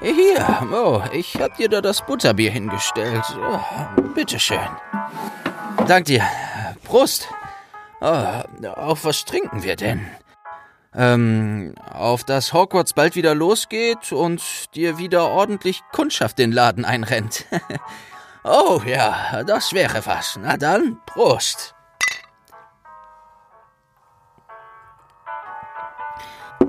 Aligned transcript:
Hier, 0.00 0.68
oh, 0.72 1.02
ich 1.12 1.40
hab 1.40 1.56
dir 1.56 1.68
da 1.68 1.80
das 1.80 2.04
Butterbier 2.06 2.50
hingestellt. 2.50 3.24
Oh, 3.36 3.60
bitteschön. 4.14 4.58
Dank 5.86 6.06
dir. 6.06 6.22
Prost. 6.84 7.28
Oh, 8.00 8.42
auf 8.74 9.04
was 9.04 9.24
trinken 9.24 9.62
wir 9.62 9.76
denn? 9.76 10.06
Ähm, 10.94 11.74
auf 11.92 12.24
dass 12.24 12.52
Hogwarts 12.52 12.92
bald 12.92 13.16
wieder 13.16 13.34
losgeht 13.34 14.12
und 14.12 14.74
dir 14.74 14.98
wieder 14.98 15.28
ordentlich 15.28 15.82
Kundschaft 15.92 16.38
den 16.38 16.52
Laden 16.52 16.84
einrennt. 16.84 17.46
oh 18.48 18.82
ja, 18.86 19.42
das 19.44 19.72
wäre 19.72 20.04
was. 20.06 20.38
Na 20.40 20.56
dann, 20.56 21.00
Prost. 21.06 21.74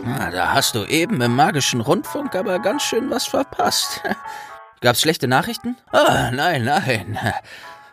Na, 0.04 0.32
da 0.32 0.54
hast 0.54 0.76
du 0.76 0.86
eben 0.86 1.22
im 1.22 1.36
magischen 1.36 1.82
Rundfunk 1.82 2.36
aber 2.36 2.60
ganz 2.60 2.84
schön 2.84 3.10
was 3.10 3.28
verpasst. 3.28 4.02
Gab's 4.82 5.02
schlechte 5.02 5.28
Nachrichten? 5.28 5.78
Ah, 5.92 6.32
nein, 6.32 6.64
nein. 6.64 7.20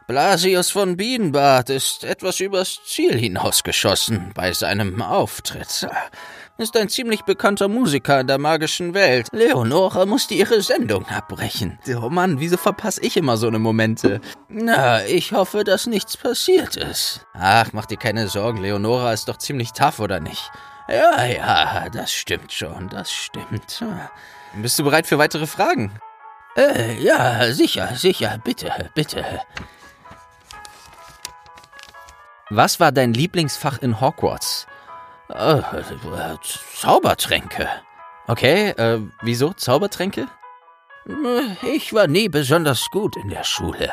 Blasius 0.06 0.70
von 0.70 0.96
Bienenbart 0.96 1.68
ist 1.68 2.04
etwas 2.04 2.38
übers 2.38 2.78
Ziel 2.86 3.18
hinausgeschossen 3.18 4.30
bei 4.34 4.52
seinem 4.52 5.02
Auftritt. 5.02 5.88
Ist 6.58 6.74
ein 6.74 6.88
ziemlich 6.88 7.22
bekannter 7.22 7.68
Musiker 7.68 8.20
in 8.20 8.28
der 8.28 8.38
magischen 8.38 8.94
Welt. 8.94 9.28
Leonora 9.30 10.06
musste 10.06 10.32
ihre 10.32 10.62
Sendung 10.62 11.06
abbrechen. 11.06 11.78
Oh 12.02 12.08
Mann, 12.08 12.40
wieso 12.40 12.56
verpasse 12.56 13.02
ich 13.02 13.18
immer 13.18 13.36
so 13.36 13.46
eine 13.46 13.58
Momente? 13.58 14.22
Na, 14.48 15.04
ich 15.04 15.32
hoffe, 15.32 15.64
dass 15.64 15.86
nichts 15.86 16.16
passiert 16.16 16.76
ist. 16.76 17.26
Ach, 17.34 17.68
mach 17.74 17.84
dir 17.84 17.98
keine 17.98 18.28
Sorgen, 18.28 18.62
Leonora 18.62 19.12
ist 19.12 19.28
doch 19.28 19.36
ziemlich 19.36 19.72
tough, 19.72 20.00
oder 20.00 20.18
nicht? 20.18 20.50
Ja, 20.88 21.26
ja, 21.26 21.90
das 21.90 22.12
stimmt 22.12 22.50
schon, 22.52 22.88
das 22.88 23.12
stimmt. 23.12 23.84
Bist 24.54 24.78
du 24.78 24.84
bereit 24.84 25.06
für 25.06 25.18
weitere 25.18 25.46
Fragen? 25.46 25.92
Äh, 26.56 26.94
ja, 27.02 27.52
sicher, 27.52 27.94
sicher, 27.96 28.38
bitte, 28.42 28.90
bitte. 28.94 29.42
Was 32.48 32.80
war 32.80 32.92
dein 32.92 33.12
Lieblingsfach 33.12 33.82
in 33.82 34.00
Hogwarts? 34.00 34.66
Äh, 35.28 35.60
Zaubertränke. 36.74 37.68
Okay, 38.28 38.70
äh, 38.70 39.00
wieso 39.22 39.52
Zaubertränke? 39.52 40.26
Ich 41.62 41.92
war 41.92 42.06
nie 42.06 42.28
besonders 42.28 42.88
gut 42.90 43.16
in 43.16 43.28
der 43.28 43.44
Schule. 43.44 43.90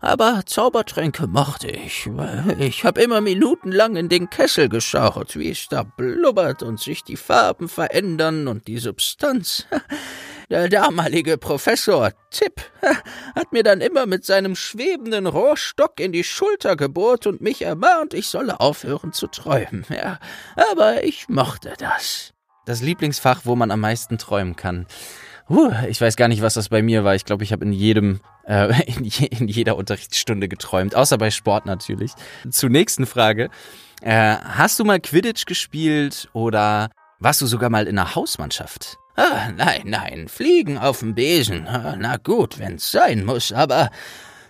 Aber 0.00 0.42
Zaubertränke 0.44 1.26
mochte 1.28 1.70
ich. 1.70 2.10
Ich 2.58 2.84
habe 2.84 3.00
immer 3.00 3.20
minutenlang 3.20 3.96
in 3.96 4.08
den 4.08 4.28
Kessel 4.28 4.68
geschaut, 4.68 5.36
wie 5.36 5.50
es 5.50 5.68
da 5.68 5.84
blubbert 5.84 6.62
und 6.62 6.80
sich 6.80 7.04
die 7.04 7.16
Farben 7.16 7.68
verändern 7.68 8.48
und 8.48 8.66
die 8.66 8.78
Substanz. 8.78 9.66
Der 10.52 10.68
damalige 10.68 11.38
Professor 11.38 12.12
Tipp 12.30 12.60
hat 13.34 13.54
mir 13.54 13.62
dann 13.62 13.80
immer 13.80 14.04
mit 14.04 14.26
seinem 14.26 14.54
schwebenden 14.54 15.26
Rohrstock 15.26 15.98
in 15.98 16.12
die 16.12 16.24
Schulter 16.24 16.76
gebohrt 16.76 17.26
und 17.26 17.40
mich 17.40 17.62
ermahnt, 17.62 18.12
ich 18.12 18.26
solle 18.26 18.60
aufhören 18.60 19.14
zu 19.14 19.28
träumen. 19.28 19.86
Ja, 19.88 20.18
aber 20.70 21.04
ich 21.04 21.30
mochte 21.30 21.72
das. 21.78 22.34
Das 22.66 22.82
Lieblingsfach, 22.82 23.40
wo 23.44 23.56
man 23.56 23.70
am 23.70 23.80
meisten 23.80 24.18
träumen 24.18 24.54
kann. 24.54 24.86
Huh, 25.48 25.72
ich 25.88 25.98
weiß 25.98 26.16
gar 26.16 26.28
nicht, 26.28 26.42
was 26.42 26.52
das 26.52 26.68
bei 26.68 26.82
mir 26.82 27.02
war. 27.02 27.14
Ich 27.14 27.24
glaube, 27.24 27.44
ich 27.44 27.52
habe 27.54 27.64
in 27.64 27.72
jedem, 27.72 28.20
äh, 28.46 28.74
in, 28.84 29.04
je, 29.04 29.28
in, 29.28 29.48
jeder 29.48 29.76
Unterrichtsstunde 29.76 30.48
geträumt, 30.48 30.94
außer 30.94 31.16
bei 31.16 31.30
Sport 31.30 31.64
natürlich. 31.64 32.12
Zur 32.50 32.68
nächsten 32.68 33.06
Frage. 33.06 33.48
Äh, 34.02 34.36
hast 34.36 34.78
du 34.78 34.84
mal 34.84 35.00
Quidditch 35.00 35.46
gespielt 35.46 36.28
oder 36.34 36.90
warst 37.20 37.40
du 37.40 37.46
sogar 37.46 37.70
mal 37.70 37.86
in 37.86 37.98
einer 37.98 38.14
Hausmannschaft? 38.14 38.98
Ah, 39.16 39.50
nein, 39.54 39.82
nein, 39.84 40.28
fliegen 40.28 40.78
auf 40.78 41.00
dem 41.00 41.14
Besen. 41.14 41.66
Ah, 41.66 41.96
na 41.98 42.16
gut, 42.16 42.58
wenn's 42.58 42.90
sein 42.90 43.24
muss, 43.24 43.52
aber 43.52 43.90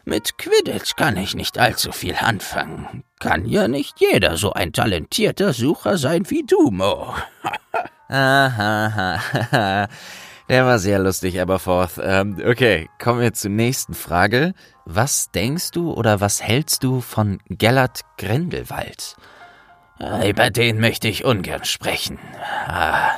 mit 0.04 0.38
Quidditch 0.38 0.94
kann 0.96 1.16
ich 1.16 1.34
nicht 1.34 1.58
allzu 1.58 1.90
viel 1.92 2.14
anfangen. 2.14 3.04
Kann 3.18 3.46
ja 3.46 3.66
nicht 3.66 4.00
jeder 4.00 4.36
so 4.36 4.52
ein 4.52 4.72
talentierter 4.72 5.52
Sucher 5.52 5.96
sein 5.98 6.28
wie 6.30 6.44
du, 6.44 6.70
Mo. 6.70 7.14
Aha, 8.08 9.18
der 10.48 10.66
war 10.66 10.78
sehr 10.78 10.98
lustig, 10.98 11.40
Aberforth. 11.40 12.00
Ähm, 12.02 12.40
okay, 12.46 12.88
kommen 13.00 13.20
wir 13.20 13.32
zur 13.32 13.50
nächsten 13.50 13.94
Frage. 13.94 14.54
Was 14.84 15.30
denkst 15.30 15.70
du 15.70 15.92
oder 15.92 16.20
was 16.20 16.42
hältst 16.42 16.84
du 16.84 17.00
von 17.00 17.38
Gellert 17.48 18.00
Grindelwald? 18.18 19.16
Über 20.26 20.50
den 20.50 20.80
möchte 20.80 21.06
ich 21.06 21.24
ungern 21.24 21.64
sprechen. 21.64 22.18
Ah 22.66 23.12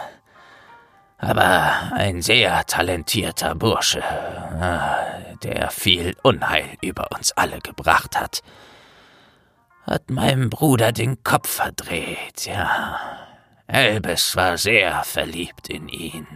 aber 1.24 1.92
ein 1.94 2.22
sehr 2.22 2.64
talentierter 2.66 3.54
Bursche, 3.54 4.02
ah, 4.02 4.96
der 5.42 5.70
viel 5.70 6.14
Unheil 6.22 6.76
über 6.82 7.10
uns 7.12 7.32
alle 7.32 7.60
gebracht 7.60 8.18
hat. 8.18 8.42
Hat 9.86 10.10
meinem 10.10 10.50
Bruder 10.50 10.92
den 10.92 11.22
Kopf 11.24 11.48
verdreht, 11.48 12.46
ja. 12.46 13.00
Elbes 13.66 14.36
war 14.36 14.58
sehr 14.58 15.02
verliebt 15.04 15.68
in 15.68 15.88
ihn. 15.88 16.26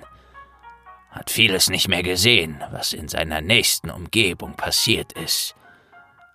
Hat 1.11 1.31
vieles 1.31 1.69
nicht 1.69 1.89
mehr 1.89 2.03
gesehen, 2.03 2.63
was 2.71 2.93
in 2.93 3.09
seiner 3.09 3.41
nächsten 3.41 3.91
Umgebung 3.91 4.55
passiert 4.55 5.13
ist, 5.13 5.55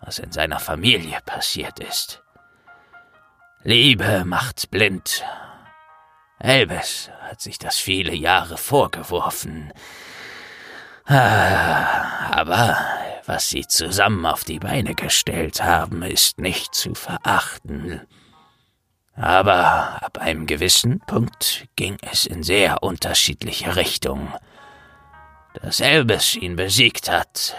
was 0.02 0.20
in 0.20 0.32
seiner 0.32 0.60
Familie 0.60 1.20
passiert 1.26 1.80
ist. 1.80 2.24
Liebe 3.64 4.26
macht 4.26 4.70
blind 4.72 5.24
Elbes 6.44 7.10
hat 7.22 7.40
sich 7.40 7.58
das 7.58 7.78
viele 7.78 8.14
Jahre 8.14 8.58
vorgeworfen. 8.58 9.72
Ah, 11.06 12.32
aber 12.32 12.78
was 13.26 13.48
sie 13.48 13.66
zusammen 13.66 14.26
auf 14.26 14.44
die 14.44 14.60
Beine 14.60 14.94
gestellt 14.94 15.64
haben, 15.64 16.04
ist 16.04 16.40
nicht 16.40 16.76
zu 16.76 16.96
verachten. 16.96 18.02
Aber 19.16 20.04
ab 20.04 20.18
einem 20.18 20.46
gewissen 20.46 21.00
Punkt 21.00 21.68
ging 21.78 21.98
es 22.02 22.26
in 22.26 22.44
sehr 22.44 22.84
unterschiedliche 22.84 23.78
Richtungen. 23.78 24.34
Dass 25.62 25.80
Elbes 25.80 26.36
ihn 26.36 26.58
besiegt 26.58 27.10
hat 27.10 27.56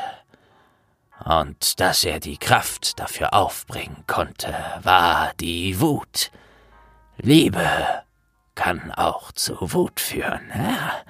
und 1.25 1.81
dass 1.81 2.05
er 2.05 2.21
die 2.21 2.37
Kraft 2.37 3.01
dafür 3.01 3.33
aufbringen 3.33 4.05
konnte, 4.07 4.55
war 4.83 5.33
die 5.41 5.81
Wut. 5.81 6.31
Liebe 7.17 8.05
kann 8.55 8.93
auch 8.93 9.33
zu 9.33 9.73
Wut 9.73 10.01
führen. 10.01 10.51
Ja? 10.55 11.03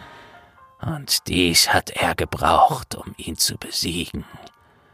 Und 0.81 1.28
dies 1.28 1.72
hat 1.72 1.91
er 1.91 2.15
gebraucht, 2.15 2.94
um 2.94 3.15
ihn 3.16 3.37
zu 3.37 3.56
besiegen. 3.56 4.25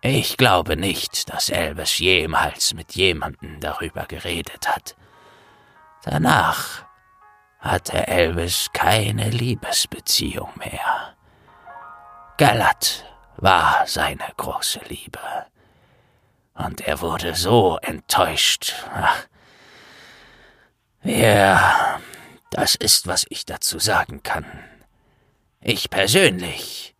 Ich 0.03 0.37
glaube 0.37 0.77
nicht, 0.77 1.31
dass 1.33 1.51
Elvis 1.51 1.99
jemals 1.99 2.75
mit 2.75 2.95
jemandem 2.95 3.61
darüber 3.61 4.07
geredet 4.07 4.69
hat. 4.69 4.97
Danach 6.05 6.85
hatte 7.59 8.07
Elvis 8.07 8.69
keine 8.73 9.29
Liebesbeziehung 9.29 10.51
mehr. 10.57 11.15
Galat 12.39 13.05
war 13.37 13.87
seine 13.87 14.25
große 14.39 14.81
Liebe. 14.89 15.21
Und 16.55 16.81
er 16.81 17.01
wurde 17.03 17.35
so 17.35 17.79
enttäuscht. 17.83 18.75
Ach, 18.95 19.27
wir 21.03 22.01
das 22.51 22.75
ist, 22.75 23.07
was 23.07 23.27
ich 23.29 23.47
dazu 23.47 23.79
sagen 23.79 24.23
kann. 24.23 24.45
Ich 25.61 25.91
persönlich 25.91 26.95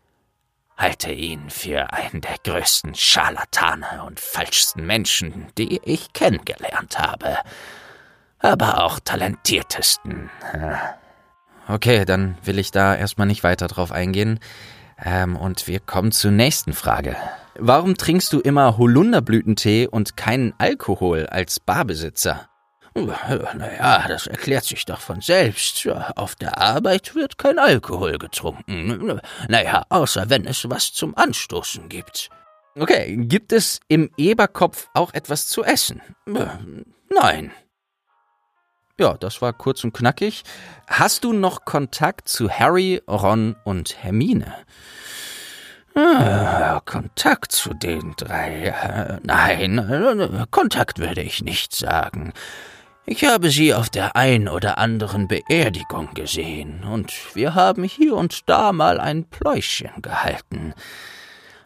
halte 0.77 1.13
ihn 1.13 1.51
für 1.51 1.93
einen 1.93 2.21
der 2.21 2.37
größten 2.43 2.95
Scharlatane 2.95 4.05
und 4.07 4.19
falschsten 4.19 4.87
Menschen, 4.87 5.49
die 5.59 5.81
ich 5.85 6.13
kennengelernt 6.13 6.99
habe, 6.99 7.37
aber 8.39 8.83
auch 8.85 8.99
talentiertesten. 9.01 10.31
Okay, 11.69 12.05
dann 12.05 12.37
will 12.43 12.59
ich 12.59 12.71
da 12.71 12.97
erstmal 12.97 13.27
nicht 13.27 13.45
weiter 13.45 13.69
drauf 13.69 13.93
eingehen. 13.93 14.41
Ähm, 15.03 15.37
und 15.37 15.67
wir 15.67 15.81
kommen 15.81 16.13
zur 16.13 16.31
nächsten 16.31 16.73
Frage. 16.73 17.17
Warum 17.55 17.97
trinkst 17.97 18.33
du 18.33 18.41
immer 18.41 18.77
Holunderblütentee 18.77 19.87
und 19.87 20.17
keinen 20.17 20.55
Alkohol 20.59 21.27
als 21.27 21.61
Barbesitzer? 21.61 22.50
Naja, 22.95 24.07
das 24.09 24.27
erklärt 24.27 24.65
sich 24.65 24.85
doch 24.85 25.01
von 25.01 25.21
selbst. 25.21 25.87
Auf 26.17 26.35
der 26.35 26.59
Arbeit 26.59 27.15
wird 27.15 27.39
kein 27.39 27.59
Alkohol 27.59 28.19
getrunken. 28.19 29.21
Naja, 29.49 29.85
außer 29.89 30.29
wenn 30.29 30.47
es 30.47 30.69
was 30.69 30.93
zum 30.93 31.17
Anstoßen 31.17 31.89
gibt. 31.89 32.31
Okay, 32.77 33.17
gibt 33.17 33.53
es 33.53 33.81
im 33.89 34.11
Eberkopf 34.17 34.89
auch 34.95 35.13
etwas 35.15 35.49
zu 35.49 35.65
essen? 35.65 36.01
Nein. 37.09 37.53
Ja, 38.99 39.15
das 39.15 39.41
war 39.41 39.53
kurz 39.53 39.83
und 39.83 39.93
knackig. 39.93 40.43
Hast 40.87 41.25
du 41.25 41.33
noch 41.33 41.65
Kontakt 41.65 42.29
zu 42.29 42.51
Harry, 42.51 43.01
Ron 43.09 43.57
und 43.65 44.03
Hermine? 44.03 44.55
Ah, 45.95 46.81
Kontakt 46.85 47.51
zu 47.51 47.75
den 47.75 48.15
drei. 48.17 48.67
Äh, 48.67 49.19
nein, 49.23 49.79
äh, 49.79 50.47
Kontakt 50.51 50.99
würde 50.99 51.23
ich 51.23 51.43
nicht 51.43 51.75
sagen. 51.75 52.33
Ich 53.07 53.25
habe 53.25 53.51
sie 53.51 53.75
auf 53.75 53.89
der 53.89 54.15
ein 54.15 54.49
oder 54.49 54.79
anderen 54.79 55.27
Beerdigung 55.27 56.15
gesehen, 56.15 56.85
und 56.85 57.13
wir 57.35 57.55
haben 57.55 57.83
hier 57.85 58.15
und 58.15 58.49
da 58.49 58.73
mal 58.73 59.01
ein 59.01 59.25
Pläuschen 59.25 59.91
gehalten. 60.01 60.75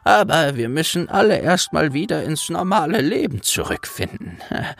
Aber 0.05 0.57
wir 0.57 0.69
müssen 0.69 1.09
alle 1.09 1.39
erst 1.39 1.73
mal 1.73 1.93
wieder 1.93 2.23
ins 2.23 2.51
normale 2.51 3.01
Leben 3.01 3.43
zurückfinden. 3.43 4.39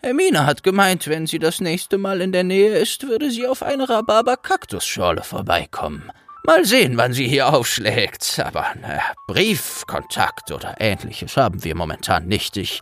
Hermine 0.00 0.46
hat 0.46 0.62
gemeint, 0.62 1.08
wenn 1.08 1.26
sie 1.26 1.38
das 1.38 1.60
nächste 1.60 1.98
Mal 1.98 2.20
in 2.20 2.32
der 2.32 2.44
Nähe 2.44 2.78
ist, 2.78 3.06
würde 3.08 3.30
sie 3.30 3.46
auf 3.46 3.62
eine 3.62 3.88
Rhabarber-Kaktusschorle 3.88 5.22
vorbeikommen. 5.22 6.10
Mal 6.44 6.64
sehen, 6.64 6.96
wann 6.96 7.12
sie 7.12 7.26
hier 7.28 7.52
aufschlägt. 7.52 8.40
Aber 8.44 8.64
naja, 8.80 9.02
Briefkontakt 9.26 10.52
oder 10.52 10.76
ähnliches 10.78 11.36
haben 11.36 11.64
wir 11.64 11.74
momentan 11.74 12.26
nicht. 12.26 12.56
Ich 12.56 12.80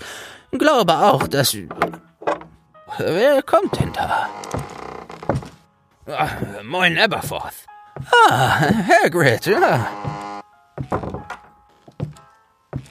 glaube 0.52 0.94
auch, 0.98 1.26
dass. 1.26 1.56
Wer 2.98 3.42
kommt 3.42 3.78
denn 3.78 3.92
da? 3.92 4.28
Ah, 6.06 6.28
moin, 6.62 6.98
Aberforth. 6.98 7.66
Ah, 8.28 8.60
Hagrid, 8.88 9.46
ja. 9.46 9.86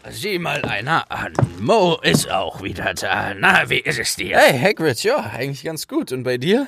Sieh 0.09 0.37
mal 0.39 0.63
einer 0.63 1.09
an. 1.09 1.33
Mo 1.59 1.97
ist 2.01 2.29
auch 2.29 2.61
wieder 2.61 2.93
da. 2.93 3.33
Na, 3.33 3.69
wie 3.69 3.79
ist 3.79 3.99
es 3.99 4.15
dir? 4.15 4.37
Hey, 4.37 4.59
Hagrid, 4.59 5.01
ja, 5.03 5.17
eigentlich 5.17 5.63
ganz 5.63 5.87
gut. 5.87 6.11
Und 6.11 6.23
bei 6.23 6.37
dir? 6.37 6.67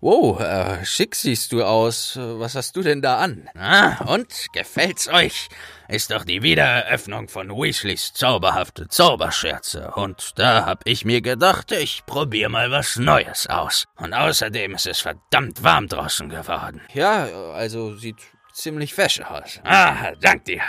Wow, 0.00 0.38
äh, 0.38 0.84
schick 0.84 1.16
siehst 1.16 1.50
du 1.50 1.64
aus. 1.64 2.16
Was 2.16 2.54
hast 2.54 2.76
du 2.76 2.82
denn 2.82 3.02
da 3.02 3.18
an? 3.18 3.50
Ah, 3.58 4.04
und? 4.04 4.46
Gefällt's 4.52 5.08
euch? 5.08 5.48
Ist 5.88 6.12
doch 6.12 6.24
die 6.24 6.40
Wiedereröffnung 6.40 7.26
von 7.26 7.50
Weasleys 7.50 8.12
zauberhafte 8.12 8.86
Zauberscherze. 8.86 9.90
Und 9.96 10.38
da 10.38 10.66
hab 10.66 10.86
ich 10.86 11.04
mir 11.04 11.20
gedacht, 11.20 11.72
ich 11.72 12.06
probier 12.06 12.48
mal 12.48 12.70
was 12.70 12.94
Neues 12.94 13.48
aus. 13.48 13.86
Und 13.96 14.14
außerdem 14.14 14.76
ist 14.76 14.86
es 14.86 15.00
verdammt 15.00 15.64
warm 15.64 15.88
draußen 15.88 16.28
geworden. 16.28 16.80
Ja, 16.94 17.24
also 17.54 17.96
sieht 17.96 18.18
ziemlich 18.52 18.94
fesch 18.94 19.20
aus. 19.22 19.58
Ah, 19.64 20.12
dank 20.20 20.44
dir. 20.44 20.62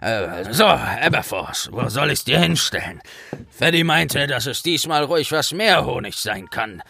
Äh, 0.00 0.54
so, 0.54 0.64
Aberforth, 0.64 1.68
wo 1.70 1.86
soll 1.90 2.12
ich's 2.12 2.24
dir 2.24 2.38
hinstellen? 2.38 3.02
Freddy 3.50 3.84
meinte, 3.84 4.26
dass 4.26 4.46
es 4.46 4.62
diesmal 4.62 5.04
ruhig 5.04 5.30
was 5.32 5.52
mehr 5.52 5.84
Honig 5.84 6.16
sein 6.16 6.48
kann. 6.48 6.82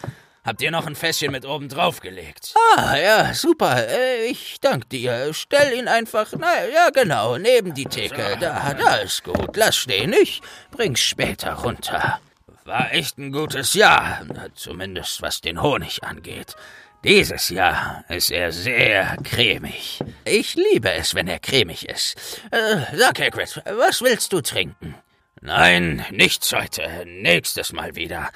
Habt 0.43 0.63
ihr 0.63 0.71
noch 0.71 0.87
ein 0.87 0.95
Fässchen 0.95 1.31
mit 1.31 1.45
oben 1.45 1.69
drauf 1.69 1.99
gelegt? 1.99 2.55
Ah, 2.75 2.97
ja, 2.97 3.33
super. 3.35 3.87
Äh, 3.87 4.25
ich 4.25 4.59
dank 4.59 4.89
dir. 4.89 5.31
Stell 5.33 5.77
ihn 5.77 5.87
einfach, 5.87 6.33
na 6.35 6.65
ja, 6.65 6.89
genau, 6.89 7.37
neben 7.37 7.75
die 7.75 7.85
Theke. 7.85 8.37
Da, 8.39 8.73
da 8.73 8.95
ist 8.95 9.23
gut. 9.23 9.55
Lass 9.55 9.75
stehen. 9.75 10.13
Ich 10.13 10.41
bring's 10.71 11.01
später 11.01 11.53
runter. 11.53 12.19
War 12.65 12.91
echt 12.91 13.19
ein 13.19 13.31
gutes 13.31 13.75
Jahr, 13.75 14.21
zumindest 14.55 15.21
was 15.21 15.41
den 15.41 15.61
Honig 15.61 16.03
angeht. 16.03 16.55
Dieses 17.03 17.49
Jahr 17.49 18.03
ist 18.09 18.31
er 18.31 18.51
sehr 18.51 19.17
cremig. 19.23 19.99
Ich 20.25 20.55
liebe 20.55 20.91
es, 20.91 21.13
wenn 21.13 21.27
er 21.27 21.39
cremig 21.39 21.87
ist. 21.87 22.15
Äh, 22.49 22.77
sag, 22.95 23.19
Hagrid, 23.19 23.61
was 23.65 24.01
willst 24.01 24.33
du 24.33 24.41
trinken? 24.41 24.95
Nein, 25.39 26.05
nichts 26.11 26.51
heute. 26.53 27.03
Nächstes 27.05 27.73
Mal 27.73 27.95
wieder. 27.95 28.29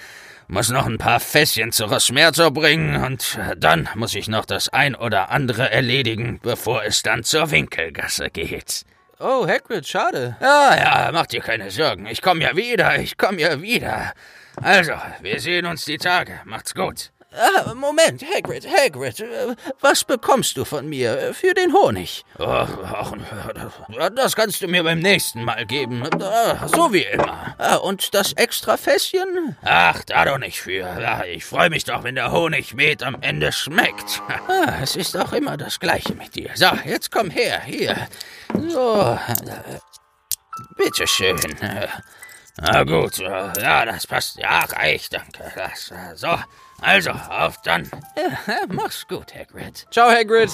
Muss 0.48 0.70
noch 0.70 0.86
ein 0.86 0.98
paar 0.98 1.20
Fässchen 1.20 1.72
zu 1.72 1.86
Rosmerzo 1.86 2.52
bringen 2.52 3.04
und 3.04 3.40
dann 3.58 3.90
muss 3.96 4.14
ich 4.14 4.28
noch 4.28 4.46
das 4.46 4.70
ein 4.70 4.96
oder 4.96 5.32
andere 5.32 5.72
erledigen, 5.72 6.40
bevor 6.42 6.84
es 6.84 7.02
dann 7.02 7.24
zur 7.24 7.50
Winkelgasse 7.50 8.30
geht. 8.30 8.86
Oh, 9.20 9.48
Hagrid, 9.48 9.88
schade. 9.88 10.36
Ja, 10.42 10.76
ja, 10.76 11.10
mach 11.12 11.26
dir 11.26 11.42
keine 11.42 11.72
Sorgen. 11.72 12.06
Ich 12.06 12.22
komm 12.22 12.42
ja 12.42 12.56
wieder, 12.56 13.00
ich 13.00 13.18
komm 13.18 13.40
ja 13.40 13.62
wieder. 13.62 14.14
Also, 14.62 14.94
wir 15.22 15.40
sehen 15.40 15.66
uns 15.66 15.86
die 15.86 15.98
Tage. 15.98 16.42
Macht's 16.46 16.76
gut. 16.76 17.12
Ah, 17.38 17.74
Moment, 17.74 18.24
Hagrid, 18.24 18.66
Hagrid, 18.66 19.20
äh, 19.20 19.56
was 19.82 20.04
bekommst 20.04 20.56
du 20.58 20.64
von 20.64 20.88
mir 20.88 21.18
äh, 21.20 21.34
für 21.34 21.54
den 21.54 21.74
Honig? 21.74 22.24
Ach, 22.40 22.70
ach, 22.84 23.12
das 24.16 24.36
kannst 24.36 24.62
du 24.62 24.68
mir 24.68 24.84
beim 24.84 25.00
nächsten 25.00 25.44
Mal 25.44 25.66
geben, 25.66 26.08
so 26.68 26.94
wie 26.94 27.04
immer. 27.04 27.56
Ah, 27.58 27.76
und 27.76 28.14
das 28.14 28.34
extra 28.34 28.78
Fässchen? 28.78 29.58
Ach, 29.64 30.04
da 30.06 30.26
doch 30.26 30.38
nicht 30.38 30.62
für. 30.62 30.88
Ich 31.28 31.46
freue 31.46 31.70
mich 31.70 31.84
doch, 31.84 32.04
wenn 32.04 32.16
der 32.16 32.32
Honigmet 32.32 33.04
am 33.04 33.18
Ende 33.22 33.52
schmeckt. 33.52 34.22
Ah, 34.48 34.80
es 34.82 34.96
ist 34.96 35.18
auch 35.18 35.34
immer 35.34 35.58
das 35.58 35.80
Gleiche 35.80 36.14
mit 36.14 36.36
dir. 36.36 36.52
So, 36.54 36.68
jetzt 36.86 37.12
komm 37.12 37.30
her, 37.30 37.62
hier. 37.62 38.08
So, 38.68 39.18
bitteschön. 40.78 41.40
Na 42.58 42.84
gut, 42.84 43.18
ja, 43.18 43.86
das 43.86 44.08
passt. 44.08 44.38
Ja, 44.38 44.60
reicht, 44.60 45.14
danke. 45.14 45.52
Das, 45.56 45.92
so, 46.16 46.38
also, 46.82 47.12
auf 47.12 47.62
dann. 47.64 47.90
Ja, 48.16 48.66
mach's 48.68 49.08
gut, 49.08 49.34
Hagrid. 49.34 49.86
Ciao, 49.92 50.10
Hagrid. 50.10 50.52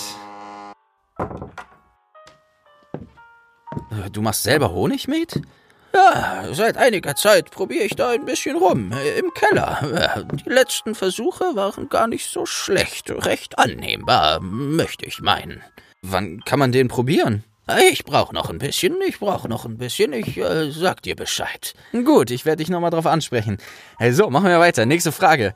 Du 4.12 4.22
machst 4.22 4.44
selber 4.44 4.72
Honig 4.72 5.08
mit? 5.08 5.42
Ja, 5.94 6.46
seit 6.54 6.78
einiger 6.78 7.16
Zeit 7.16 7.52
probiere 7.52 7.84
ich 7.84 7.96
da 7.96 8.12
ein 8.12 8.26
bisschen 8.26 8.56
rum, 8.56 8.94
äh, 8.94 9.20
im 9.20 9.34
Keller. 9.34 10.26
Die 10.46 10.50
letzten 10.50 10.96
Versuche 10.96 11.56
waren 11.56 11.90
gar 11.90 12.08
nicht 12.08 12.30
so 12.30 12.46
schlecht, 12.46 13.10
recht 13.10 13.60
annehmbar, 13.60 14.40
möchte 14.40 15.06
ich 15.06 15.22
meinen. 15.22 15.62
Wann 16.02 16.42
kann 16.46 16.60
man 16.60 16.72
den 16.72 16.88
probieren? 16.88 17.44
Ich 17.90 18.06
brauch 18.06 18.32
noch 18.34 18.50
ein 18.50 18.58
bisschen, 18.58 18.96
ich 19.08 19.20
brauch 19.20 19.48
noch 19.48 19.66
ein 19.66 19.78
bisschen, 19.78 20.14
ich 20.14 20.38
äh, 20.38 20.72
sag 20.72 21.02
dir 21.04 21.16
Bescheid. 21.16 21.74
Gut, 21.92 22.32
ich 22.32 22.46
werde 22.46 22.58
dich 22.58 22.70
nochmal 22.70 22.92
drauf 22.92 23.06
ansprechen. 23.06 23.58
So, 24.12 24.30
machen 24.30 24.48
wir 24.48 24.60
weiter. 24.60 24.86
Nächste 24.86 25.12
Frage. 25.12 25.54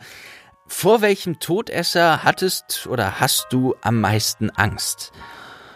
Vor 0.67 1.01
welchem 1.01 1.39
Todesser 1.39 2.23
hattest 2.23 2.87
oder 2.87 3.19
hast 3.19 3.47
du 3.51 3.75
am 3.81 4.01
meisten 4.01 4.49
Angst? 4.49 5.11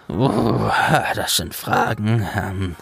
Oh, 0.07 0.71
das 1.15 1.37
sind 1.37 1.53
Fragen. 1.53 2.27
Ähm, 2.35 2.75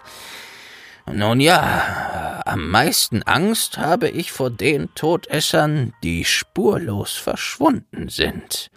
nun 1.05 1.41
ja, 1.41 2.41
am 2.45 2.69
meisten 2.69 3.23
Angst 3.23 3.77
habe 3.77 4.09
ich 4.09 4.31
vor 4.31 4.49
den 4.49 4.93
Todessern, 4.95 5.93
die 6.01 6.23
spurlos 6.23 7.13
verschwunden 7.13 8.07
sind. 8.07 8.71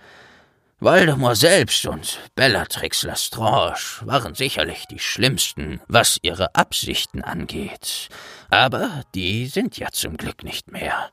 Voldemort 0.80 1.36
selbst 1.36 1.86
und 1.86 2.18
Bellatrix 2.34 3.02
Lestrange 3.02 3.76
waren 4.00 4.34
sicherlich 4.34 4.86
die 4.86 4.98
schlimmsten, 4.98 5.80
was 5.86 6.18
ihre 6.22 6.54
Absichten 6.54 7.22
angeht. 7.22 8.08
Aber 8.48 9.04
die 9.14 9.46
sind 9.46 9.76
ja 9.76 9.88
zum 9.92 10.16
Glück 10.16 10.42
nicht 10.42 10.72
mehr. 10.72 11.10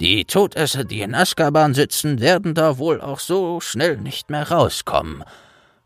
Die 0.00 0.24
Todesser, 0.24 0.84
die 0.84 1.02
in 1.02 1.14
Azkaban 1.14 1.74
sitzen, 1.74 2.20
werden 2.20 2.54
da 2.54 2.78
wohl 2.78 3.00
auch 3.00 3.20
so 3.20 3.60
schnell 3.60 3.96
nicht 3.96 4.28
mehr 4.30 4.50
rauskommen. 4.50 5.24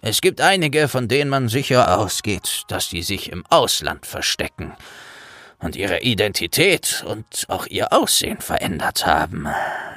Es 0.00 0.20
gibt 0.20 0.40
einige, 0.40 0.88
von 0.88 1.08
denen 1.08 1.30
man 1.30 1.48
sicher 1.48 1.98
ausgeht, 1.98 2.62
dass 2.68 2.88
sie 2.88 3.02
sich 3.02 3.30
im 3.32 3.44
Ausland 3.46 4.06
verstecken 4.06 4.72
und 5.58 5.76
ihre 5.76 6.00
Identität 6.00 7.04
und 7.06 7.46
auch 7.48 7.66
ihr 7.66 7.92
Aussehen 7.92 8.40
verändert 8.40 9.06
haben. 9.06 9.48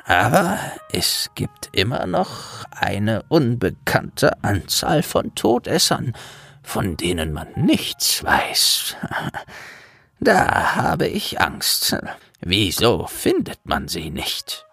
Aber 0.06 0.58
es 0.92 1.30
gibt 1.36 1.70
immer 1.72 2.08
noch 2.08 2.66
eine 2.72 3.24
unbekannte 3.30 4.44
Anzahl 4.44 5.04
von 5.04 5.36
Todessern, 5.36 6.14
von 6.64 6.98
denen 6.98 7.32
man 7.32 7.48
nichts 7.56 8.24
weiß. 8.24 8.96
Da 10.24 10.76
habe 10.76 11.08
ich 11.08 11.42
Angst. 11.42 11.98
Wieso 12.42 13.06
findet 13.08 13.66
man 13.66 13.88
sie 13.88 14.10
nicht? 14.10 14.66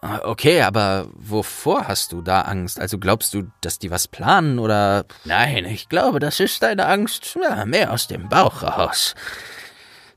Okay, 0.00 0.62
aber 0.62 1.08
wovor 1.14 1.88
hast 1.88 2.12
du 2.12 2.22
da 2.22 2.42
Angst? 2.42 2.78
Also 2.78 2.98
glaubst 2.98 3.34
du, 3.34 3.50
dass 3.60 3.80
die 3.80 3.90
was 3.90 4.06
planen 4.06 4.60
oder? 4.60 5.04
Nein, 5.24 5.64
ich 5.64 5.88
glaube, 5.88 6.20
das 6.20 6.38
ist 6.38 6.62
deine 6.62 6.86
Angst 6.86 7.36
ja, 7.42 7.64
mehr 7.64 7.92
aus 7.92 8.06
dem 8.06 8.28
Bauch 8.28 8.62
heraus. 8.62 9.16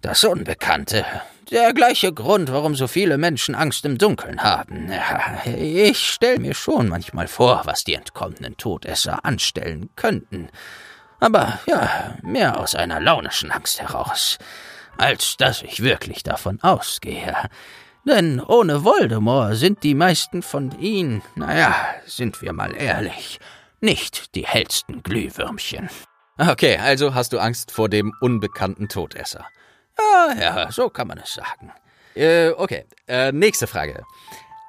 Das 0.02 0.24
Unbekannte. 0.24 1.04
Der 1.50 1.74
gleiche 1.74 2.14
Grund, 2.14 2.52
warum 2.52 2.76
so 2.76 2.88
viele 2.88 3.18
Menschen 3.18 3.56
Angst 3.56 3.84
im 3.84 3.98
Dunkeln 3.98 4.44
haben. 4.44 4.92
Ja, 4.92 5.42
ich 5.46 6.12
stelle 6.12 6.40
mir 6.40 6.54
schon 6.54 6.88
manchmal 6.88 7.28
vor, 7.28 7.64
was 7.66 7.84
die 7.84 7.96
entkommenen 7.96 8.56
Todesser 8.58 9.26
anstellen 9.26 9.90
könnten. 9.96 10.50
Aber 11.20 11.60
ja, 11.66 12.16
mehr 12.22 12.60
aus 12.60 12.76
einer 12.76 13.00
launischen 13.00 13.52
Angst 13.52 13.82
heraus 13.82 14.38
als 15.02 15.36
dass 15.38 15.64
ich 15.64 15.84
wirklich 15.84 16.24
davon 16.24 16.62
ausgehe. 16.62 17.36
Denn 18.06 18.40
ohne 18.40 18.84
Voldemort 18.84 19.56
sind 19.56 19.84
die 19.84 19.96
meisten 19.96 20.42
von 20.42 20.80
ihnen, 20.80 21.22
naja, 21.36 21.76
sind 22.06 22.42
wir 22.42 22.54
mal 22.54 22.76
ehrlich, 22.76 23.40
nicht 23.80 24.36
die 24.36 24.46
hellsten 24.46 25.04
Glühwürmchen. 25.04 25.90
Okay, 26.38 26.78
also 26.78 27.14
hast 27.14 27.34
du 27.34 27.40
Angst 27.40 27.72
vor 27.72 27.90
dem 27.90 28.14
unbekannten 28.22 28.88
Todesser. 28.88 29.46
Ja, 30.00 30.34
ja, 30.40 30.72
so 30.72 30.90
kann 30.90 31.08
man 31.08 31.20
es 31.20 31.34
sagen. 31.34 31.72
Äh, 32.16 32.50
okay, 32.50 32.86
äh, 33.08 33.32
nächste 33.32 33.68
Frage. 33.68 34.04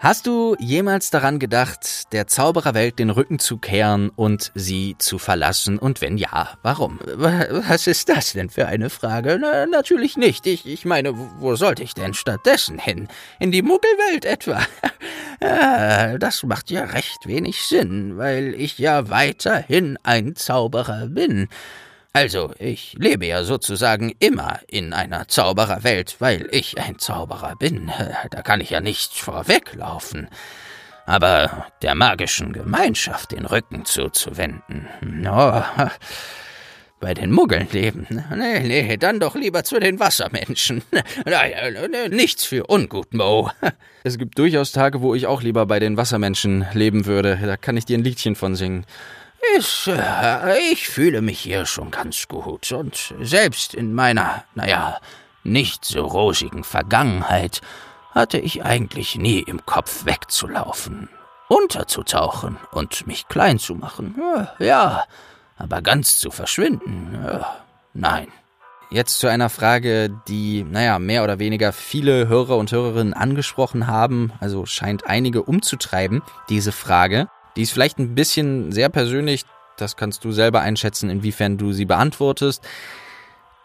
Hast 0.03 0.27
du 0.27 0.57
jemals 0.59 1.11
daran 1.11 1.39
gedacht, 1.39 2.13
der 2.13 2.27
Zaubererwelt 2.27 2.99
den 2.99 3.09
Rücken 3.09 3.39
zu 3.39 3.59
kehren 3.59 4.11
und 4.11 4.51
sie 4.57 4.97
zu 4.99 5.17
verlassen? 5.21 5.79
Und 5.79 6.01
wenn 6.01 6.19
ja, 6.19 6.59
warum? 6.65 6.99
Was 7.05 7.87
ist 7.87 8.09
das 8.09 8.33
denn 8.33 8.51
für 8.51 8.67
eine 8.67 8.91
Frage? 8.91 9.39
Na, 9.41 9.65
natürlich 9.67 10.17
nicht. 10.17 10.45
Ich, 10.49 10.67
ich 10.67 10.85
meine, 10.85 11.15
wo 11.39 11.55
sollte 11.55 11.85
ich 11.85 11.95
denn 11.95 12.15
stattdessen 12.15 12.81
hin? 12.81 13.07
In 13.39 13.53
die 13.53 13.63
Muggelwelt 13.63 14.25
etwa? 14.25 14.61
das 16.19 16.43
macht 16.43 16.73
ja 16.73 16.83
recht 16.83 17.29
wenig 17.29 17.63
Sinn, 17.63 18.19
weil 18.19 18.57
ich 18.57 18.79
ja 18.79 19.09
weiterhin 19.09 20.01
ein 20.03 20.35
Zauberer 20.35 21.07
bin. 21.07 21.49
Also, 22.14 22.52
ich 22.59 22.95
lebe 22.99 23.25
ja 23.26 23.42
sozusagen 23.42 24.12
immer 24.19 24.61
in 24.66 24.92
einer 24.92 25.28
Zaubererwelt, 25.28 26.16
weil 26.19 26.47
ich 26.50 26.78
ein 26.78 26.99
Zauberer 26.99 27.57
bin. 27.57 27.90
Da 28.31 28.42
kann 28.42 28.61
ich 28.61 28.71
ja 28.71 28.81
nicht 28.81 29.14
vorweglaufen. 29.14 30.28
Aber 31.07 31.66
der 31.81 31.95
magischen 31.95 32.52
Gemeinschaft 32.52 33.33
den 33.33 33.47
Rücken 33.47 33.87
zuzuwenden, 33.87 34.88
no, 35.00 35.64
bei 37.00 37.14
den 37.14 37.33
Muggeln 37.33 37.66
leben. 37.73 38.07
Nee, 38.37 38.61
nee, 38.61 38.97
dann 38.99 39.19
doch 39.19 39.35
lieber 39.35 39.64
zu 39.64 39.81
den 39.81 39.99
Wassermenschen. 39.99 40.83
Nichts 42.11 42.45
für 42.45 42.66
ungut, 42.66 43.14
Mo. 43.14 43.50
Es 44.04 44.19
gibt 44.19 44.38
durchaus 44.38 44.71
Tage, 44.71 45.00
wo 45.00 45.14
ich 45.14 45.26
auch 45.26 45.42
lieber 45.42 45.64
bei 45.66 45.81
den 45.81 45.97
Wassermenschen 45.97 46.66
leben 46.73 47.07
würde. 47.07 47.38
Da 47.42 47.57
kann 47.57 47.76
ich 47.76 47.87
dir 47.87 47.99
ein 47.99 48.04
Liedchen 48.04 48.37
von 48.37 48.54
singen. 48.54 48.85
Ich, 49.57 49.89
äh, 49.89 50.59
ich 50.73 50.89
fühle 50.89 51.21
mich 51.21 51.41
hier 51.41 51.67
schon 51.67 51.91
ganz 51.91 52.29
gut 52.29 52.71
und 52.73 53.15
selbst 53.21 53.75
in 53.75 53.93
meiner, 53.93 54.45
naja, 54.55 54.99
nicht 55.43 55.85
so 55.85 56.05
rosigen 56.07 56.63
Vergangenheit 56.63 57.61
hatte 58.13 58.39
ich 58.39 58.65
eigentlich 58.65 59.17
nie 59.17 59.41
im 59.41 59.67
Kopf 59.67 60.05
wegzulaufen, 60.05 61.09
unterzutauchen 61.49 62.57
und 62.71 63.07
mich 63.07 63.27
klein 63.29 63.59
zu 63.59 63.75
machen. 63.75 64.15
Ja, 64.59 65.05
aber 65.57 65.83
ganz 65.83 66.19
zu 66.19 66.31
verschwinden, 66.31 67.19
nein. 67.95 68.29
Jetzt 68.91 69.21
zu 69.21 69.27
einer 69.27 69.49
Frage, 69.49 70.11
die, 70.29 70.65
naja, 70.65 70.99
mehr 70.99 71.25
oder 71.25 71.39
weniger 71.39 71.73
viele 71.73 72.29
Hörer 72.29 72.59
und 72.59 72.71
Hörerinnen 72.73 73.15
angesprochen 73.15 73.87
haben, 73.87 74.33
also 74.39 74.67
scheint 74.67 75.07
einige 75.07 75.43
umzutreiben, 75.43 76.23
diese 76.51 76.73
Frage. 76.73 77.29
Die 77.57 77.63
ist 77.63 77.73
vielleicht 77.73 77.99
ein 77.99 78.15
bisschen 78.15 78.73
sehr 78.73 78.89
persönlich, 78.89 79.45
das 79.77 79.97
kannst 79.97 80.25
du 80.25 80.33
selber 80.33 80.61
einschätzen, 80.61 81.11
inwiefern 81.11 81.59
du 81.59 81.73
sie 81.73 81.85
beantwortest. 81.85 82.63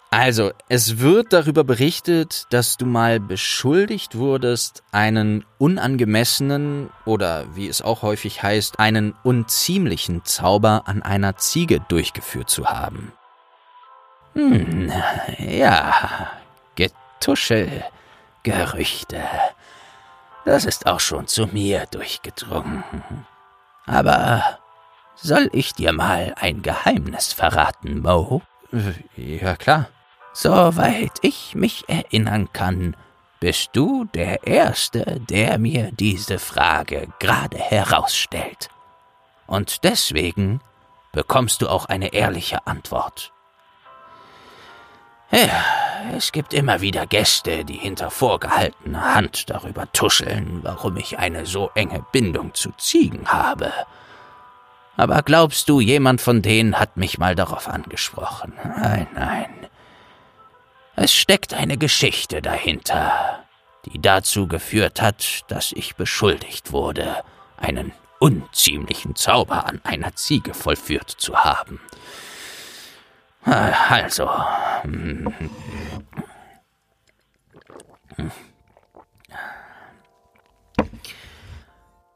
Also, 0.10 0.52
es 0.70 1.00
wird 1.00 1.34
darüber 1.34 1.66
berichtet, 1.66 2.46
dass 2.50 2.78
du 2.78 2.86
mal 2.86 3.20
beschuldigt 3.20 4.16
wurdest, 4.16 4.84
einen 4.94 5.46
unangemessenen 5.58 6.90
oder, 7.06 7.46
wie 7.56 7.68
es 7.68 7.82
auch 7.82 8.04
häufig 8.04 8.42
heißt, 8.42 8.80
einen 8.80 9.16
unziemlichen 9.24 10.24
Zauber 10.24 10.84
an 10.86 11.04
einer 11.04 11.36
Ziege 11.36 11.82
durchgeführt 11.90 12.50
zu 12.50 12.68
haben. 12.68 13.12
Hm, 14.34 14.92
ja, 15.40 16.32
Getuschel, 16.76 17.84
Gerüchte. 18.44 19.22
Das 20.46 20.64
ist 20.64 20.88
auch 20.88 21.02
schon 21.02 21.28
zu 21.28 21.48
mir 21.48 21.86
durchgedrungen. 21.92 22.86
Aber 23.88 24.60
soll 25.16 25.50
ich 25.54 25.74
dir 25.74 25.94
mal 25.94 26.36
ein 26.40 26.62
Geheimnis 26.62 27.34
verraten, 27.34 28.02
Mo? 28.02 28.42
Ja, 29.16 29.56
klar. 29.56 29.90
Soweit 30.34 31.14
ich 31.22 31.56
mich 31.56 31.90
erinnern 31.90 32.50
kann, 32.54 32.96
bist 33.40 33.70
du 33.74 34.06
der 34.14 34.46
Erste, 34.46 35.20
der 35.30 35.58
mir 35.58 35.92
diese 35.92 36.38
Frage 36.38 37.08
gerade 37.20 37.58
herausstellt. 37.58 38.70
Und 39.48 39.84
deswegen 39.84 40.60
bekommst 41.14 41.62
du 41.62 41.70
auch 41.70 41.86
eine 41.86 42.14
ehrliche 42.14 42.68
Antwort. 42.68 43.32
Ja, 45.32 45.64
es 46.16 46.32
gibt 46.32 46.54
immer 46.54 46.80
wieder 46.80 47.06
Gäste, 47.06 47.66
die 47.66 47.76
hinter 47.76 48.10
vorgehaltener 48.10 49.14
Hand 49.14 49.50
darüber 49.50 49.92
tuscheln, 49.92 50.60
warum 50.64 50.96
ich 50.98 51.20
eine 51.20 51.46
so 51.46 51.70
enge 51.76 52.06
Bindung 52.12 52.54
zu 52.54 52.72
Ziegen 52.78 53.28
habe. 53.28 53.72
Aber 54.96 55.22
glaubst 55.22 55.68
du, 55.70 55.80
jemand 55.80 56.22
von 56.22 56.42
denen 56.42 56.80
hat 56.80 56.98
mich 56.98 57.18
mal 57.18 57.36
darauf 57.36 57.68
angesprochen? 57.68 58.54
Nein, 58.64 59.08
nein. 59.14 59.68
Es 60.96 61.14
steckt 61.14 61.54
eine 61.54 61.78
Geschichte 61.78 62.42
dahinter, 62.42 63.44
die 63.86 64.02
dazu 64.02 64.48
geführt 64.48 65.02
hat, 65.02 65.44
dass 65.50 65.72
ich 65.74 65.96
beschuldigt 65.96 66.72
wurde, 66.72 67.24
einen 67.58 67.92
unziemlichen 68.20 69.16
Zauber 69.16 69.68
an 69.68 69.82
einer 69.84 70.16
Ziege 70.16 70.56
vollführt 70.56 71.12
zu 71.12 71.38
haben. 71.38 71.80
Also. 73.48 74.30
Hm. 74.84 75.34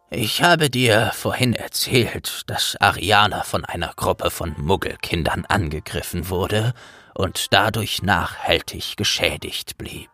Ich 0.09 0.43
habe 0.43 0.69
dir 0.69 1.11
vorhin 1.13 1.53
erzählt, 1.53 2.41
dass 2.47 2.75
Ariana 2.81 3.43
von 3.43 3.63
einer 3.63 3.93
Gruppe 3.95 4.29
von 4.29 4.53
Muggelkindern 4.57 5.45
angegriffen 5.45 6.27
wurde 6.27 6.73
und 7.13 7.53
dadurch 7.53 8.03
nachhaltig 8.03 8.97
geschädigt 8.97 9.77
blieb. 9.77 10.09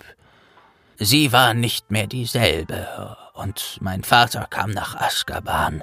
Sie 1.00 1.32
war 1.32 1.56
nicht 1.56 1.90
mehr 1.90 2.06
dieselbe, 2.06 3.18
und 3.34 3.78
mein 3.82 4.04
Vater 4.04 4.46
kam 4.50 4.70
nach 4.70 4.96
Azkaban, 4.96 5.82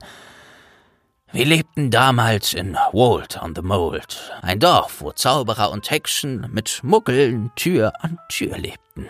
wir 1.35 1.47
lebten 1.47 1.91
damals 1.91 2.55
in 2.55 2.79
Wold 2.93 3.43
on 3.43 3.57
the 3.57 3.63
Mold, 3.63 4.33
ein 4.43 4.61
Dorf, 4.61 5.01
wo 5.01 5.11
Zauberer 5.11 5.73
und 5.73 5.91
Hexen 5.91 6.49
mit 6.53 6.85
Muggeln 6.85 7.51
Tür 7.57 7.93
an 7.99 8.21
Tür 8.29 8.57
lebten. 8.57 9.09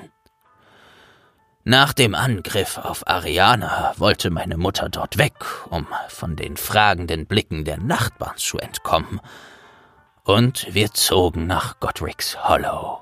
Nach 1.65 1.93
dem 1.93 2.15
Angriff 2.15 2.79
auf 2.79 3.07
Ariana 3.07 3.93
wollte 3.99 4.31
meine 4.31 4.57
Mutter 4.57 4.89
dort 4.89 5.19
weg, 5.19 5.35
um 5.69 5.87
von 6.09 6.35
den 6.35 6.57
fragenden 6.57 7.27
Blicken 7.27 7.67
der 7.67 7.77
Nachbarn 7.77 8.39
zu 8.39 8.57
entkommen, 8.57 9.21
und 10.25 10.67
wir 10.73 10.93
zogen 10.93 11.47
nach 11.47 11.79
Godric's 11.79 12.43
Hollow. 12.43 13.01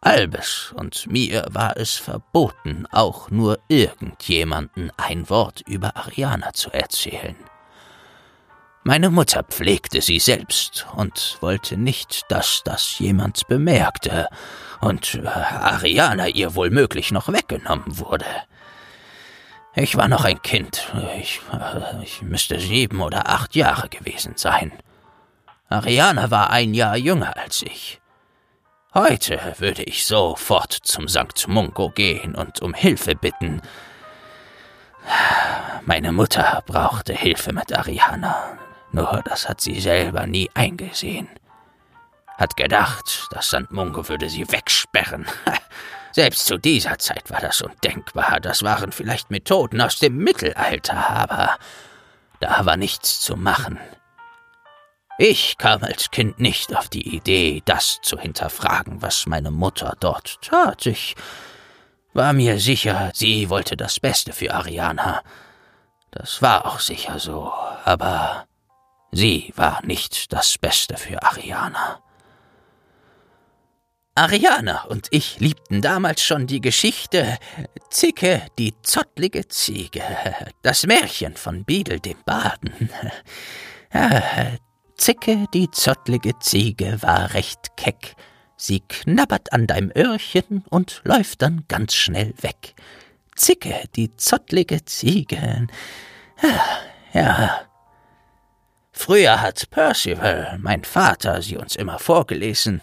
Albus 0.00 0.72
und 0.76 1.08
mir 1.08 1.46
war 1.50 1.76
es 1.76 1.96
verboten, 1.96 2.86
auch 2.92 3.28
nur 3.30 3.58
irgendjemanden 3.66 4.92
ein 4.96 5.28
Wort 5.28 5.62
über 5.66 5.96
Ariana 5.96 6.52
zu 6.52 6.70
erzählen. 6.70 7.34
Meine 8.82 9.10
Mutter 9.10 9.42
pflegte 9.42 10.00
sie 10.00 10.18
selbst 10.18 10.86
und 10.96 11.36
wollte 11.42 11.76
nicht, 11.76 12.24
dass 12.30 12.62
das 12.64 12.98
jemand 12.98 13.46
bemerkte 13.46 14.28
und 14.80 15.16
äh, 15.16 15.26
Ariana 15.26 16.28
ihr 16.28 16.54
wohl 16.54 16.70
noch 16.70 17.28
weggenommen 17.30 17.98
wurde. 17.98 18.24
Ich 19.74 19.96
war 19.96 20.08
noch 20.08 20.24
ein 20.24 20.40
Kind. 20.40 20.90
Ich, 21.20 21.42
äh, 21.52 22.02
ich 22.02 22.22
müsste 22.22 22.58
sieben 22.58 23.02
oder 23.02 23.28
acht 23.28 23.54
Jahre 23.54 23.90
gewesen 23.90 24.32
sein. 24.36 24.72
Ariana 25.68 26.30
war 26.30 26.48
ein 26.48 26.72
Jahr 26.72 26.96
jünger 26.96 27.36
als 27.36 27.60
ich. 27.60 28.00
Heute 28.94 29.38
würde 29.58 29.82
ich 29.82 30.06
sofort 30.06 30.72
zum 30.72 31.06
St. 31.06 31.48
Mungo 31.48 31.90
gehen 31.90 32.34
und 32.34 32.62
um 32.62 32.72
Hilfe 32.72 33.14
bitten. 33.14 33.60
Meine 35.84 36.12
Mutter 36.12 36.62
brauchte 36.66 37.12
Hilfe 37.12 37.52
mit 37.52 37.76
Ariana. 37.76 38.58
Nur 38.92 39.22
das 39.24 39.48
hat 39.48 39.60
sie 39.60 39.80
selber 39.80 40.26
nie 40.26 40.50
eingesehen. 40.54 41.28
Hat 42.38 42.56
gedacht, 42.56 43.28
das 43.30 43.48
St. 43.48 43.70
Mungo 43.70 44.08
würde 44.08 44.28
sie 44.28 44.50
wegsperren. 44.50 45.26
Selbst 46.12 46.46
zu 46.46 46.58
dieser 46.58 46.98
Zeit 46.98 47.30
war 47.30 47.40
das 47.40 47.60
undenkbar. 47.60 48.40
Das 48.40 48.62
waren 48.62 48.92
vielleicht 48.92 49.30
Methoden 49.30 49.80
aus 49.80 49.98
dem 49.98 50.16
Mittelalter, 50.16 51.08
aber 51.10 51.56
da 52.40 52.64
war 52.66 52.76
nichts 52.76 53.20
zu 53.20 53.36
machen. 53.36 53.78
Ich 55.18 55.58
kam 55.58 55.84
als 55.84 56.10
Kind 56.10 56.40
nicht 56.40 56.74
auf 56.74 56.88
die 56.88 57.14
Idee, 57.14 57.62
das 57.66 57.98
zu 58.00 58.18
hinterfragen, 58.18 59.02
was 59.02 59.26
meine 59.26 59.50
Mutter 59.50 59.94
dort 60.00 60.40
tat. 60.40 60.86
Ich 60.86 61.14
war 62.14 62.32
mir 62.32 62.58
sicher, 62.58 63.10
sie 63.14 63.50
wollte 63.50 63.76
das 63.76 64.00
Beste 64.00 64.32
für 64.32 64.54
Ariana. 64.54 65.22
Das 66.10 66.40
war 66.40 66.64
auch 66.64 66.80
sicher 66.80 67.18
so, 67.18 67.52
aber 67.84 68.46
Sie 69.12 69.52
war 69.56 69.84
nicht 69.84 70.32
das 70.32 70.56
Beste 70.58 70.96
für 70.96 71.22
Ariana. 71.22 72.00
Ariana 74.14 74.84
und 74.84 75.08
ich 75.10 75.40
liebten 75.40 75.80
damals 75.82 76.22
schon 76.22 76.46
die 76.46 76.60
Geschichte 76.60 77.38
Zicke, 77.90 78.42
die 78.58 78.74
zottlige 78.82 79.48
Ziege, 79.48 80.02
das 80.62 80.86
Märchen 80.86 81.36
von 81.36 81.64
Biedel 81.64 82.00
dem 82.00 82.18
Baden. 82.24 82.90
Zicke, 84.96 85.46
die 85.54 85.70
zottlige 85.70 86.38
Ziege, 86.38 86.98
war 87.00 87.34
recht 87.34 87.76
keck. 87.76 88.14
Sie 88.56 88.80
knabbert 88.80 89.52
an 89.52 89.66
deinem 89.66 89.90
Öhrchen 89.96 90.64
und 90.68 91.00
läuft 91.04 91.40
dann 91.40 91.64
ganz 91.68 91.94
schnell 91.94 92.34
weg. 92.42 92.74
Zicke, 93.34 93.84
die 93.96 94.14
zottlige 94.16 94.84
Ziege. 94.84 95.66
Ja, 96.42 97.20
ja. 97.20 97.69
Früher 99.00 99.40
hat 99.40 99.70
Percival, 99.70 100.58
mein 100.60 100.84
Vater, 100.84 101.40
sie 101.40 101.56
uns 101.56 101.74
immer 101.74 101.98
vorgelesen, 101.98 102.82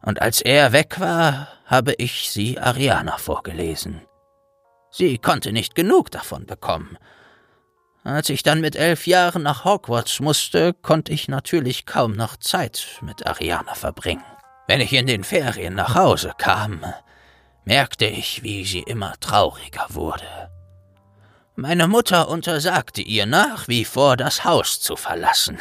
und 0.00 0.22
als 0.22 0.40
er 0.40 0.72
weg 0.72 1.00
war, 1.00 1.48
habe 1.66 1.92
ich 1.98 2.30
sie 2.30 2.56
Ariana 2.56 3.18
vorgelesen. 3.18 4.00
Sie 4.92 5.18
konnte 5.18 5.50
nicht 5.50 5.74
genug 5.74 6.12
davon 6.12 6.46
bekommen. 6.46 6.96
Als 8.04 8.28
ich 8.28 8.44
dann 8.44 8.60
mit 8.60 8.76
elf 8.76 9.08
Jahren 9.08 9.42
nach 9.42 9.64
Hogwarts 9.64 10.20
musste, 10.20 10.72
konnte 10.72 11.12
ich 11.12 11.26
natürlich 11.26 11.84
kaum 11.84 12.12
noch 12.12 12.36
Zeit 12.36 12.86
mit 13.00 13.26
Ariana 13.26 13.74
verbringen. 13.74 14.24
Wenn 14.68 14.80
ich 14.80 14.92
in 14.92 15.08
den 15.08 15.24
Ferien 15.24 15.74
nach 15.74 15.96
Hause 15.96 16.32
kam, 16.38 16.84
merkte 17.64 18.06
ich, 18.06 18.44
wie 18.44 18.64
sie 18.64 18.84
immer 18.84 19.14
trauriger 19.18 19.86
wurde. 19.88 20.57
Meine 21.60 21.88
Mutter 21.88 22.28
untersagte 22.28 23.02
ihr 23.02 23.26
nach 23.26 23.66
wie 23.66 23.84
vor, 23.84 24.16
das 24.16 24.44
Haus 24.44 24.78
zu 24.78 24.94
verlassen. 24.94 25.58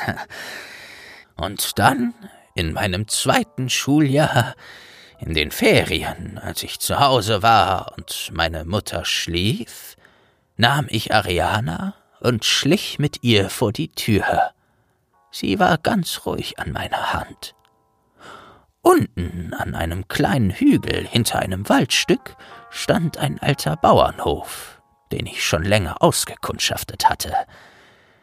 Und 1.35 1.79
dann, 1.79 2.13
in 2.53 2.71
meinem 2.71 3.07
zweiten 3.07 3.67
Schuljahr, 3.67 4.53
in 5.17 5.33
den 5.33 5.49
Ferien, 5.49 6.37
als 6.37 6.61
ich 6.61 6.77
zu 6.77 6.99
Hause 6.99 7.41
war 7.41 7.93
und 7.97 8.29
meine 8.31 8.63
Mutter 8.63 9.05
schlief, 9.05 9.95
nahm 10.55 10.85
ich 10.87 11.15
Ariana 11.15 11.95
und 12.19 12.45
schlich 12.45 12.99
mit 12.99 13.23
ihr 13.23 13.49
vor 13.49 13.73
die 13.73 13.89
Tür. 13.89 14.51
Sie 15.31 15.59
war 15.59 15.79
ganz 15.79 16.27
ruhig 16.27 16.59
an 16.59 16.73
meiner 16.73 17.13
Hand. 17.13 17.55
Unten 18.83 19.55
an 19.55 19.73
einem 19.73 20.07
kleinen 20.07 20.51
Hügel 20.51 21.07
hinter 21.07 21.39
einem 21.39 21.67
Waldstück 21.69 22.37
stand 22.69 23.17
ein 23.17 23.39
alter 23.39 23.77
Bauernhof, 23.77 24.76
den 25.11 25.25
ich 25.25 25.43
schon 25.43 25.63
länger 25.63 26.01
ausgekundschaftet 26.01 27.09
hatte. 27.09 27.33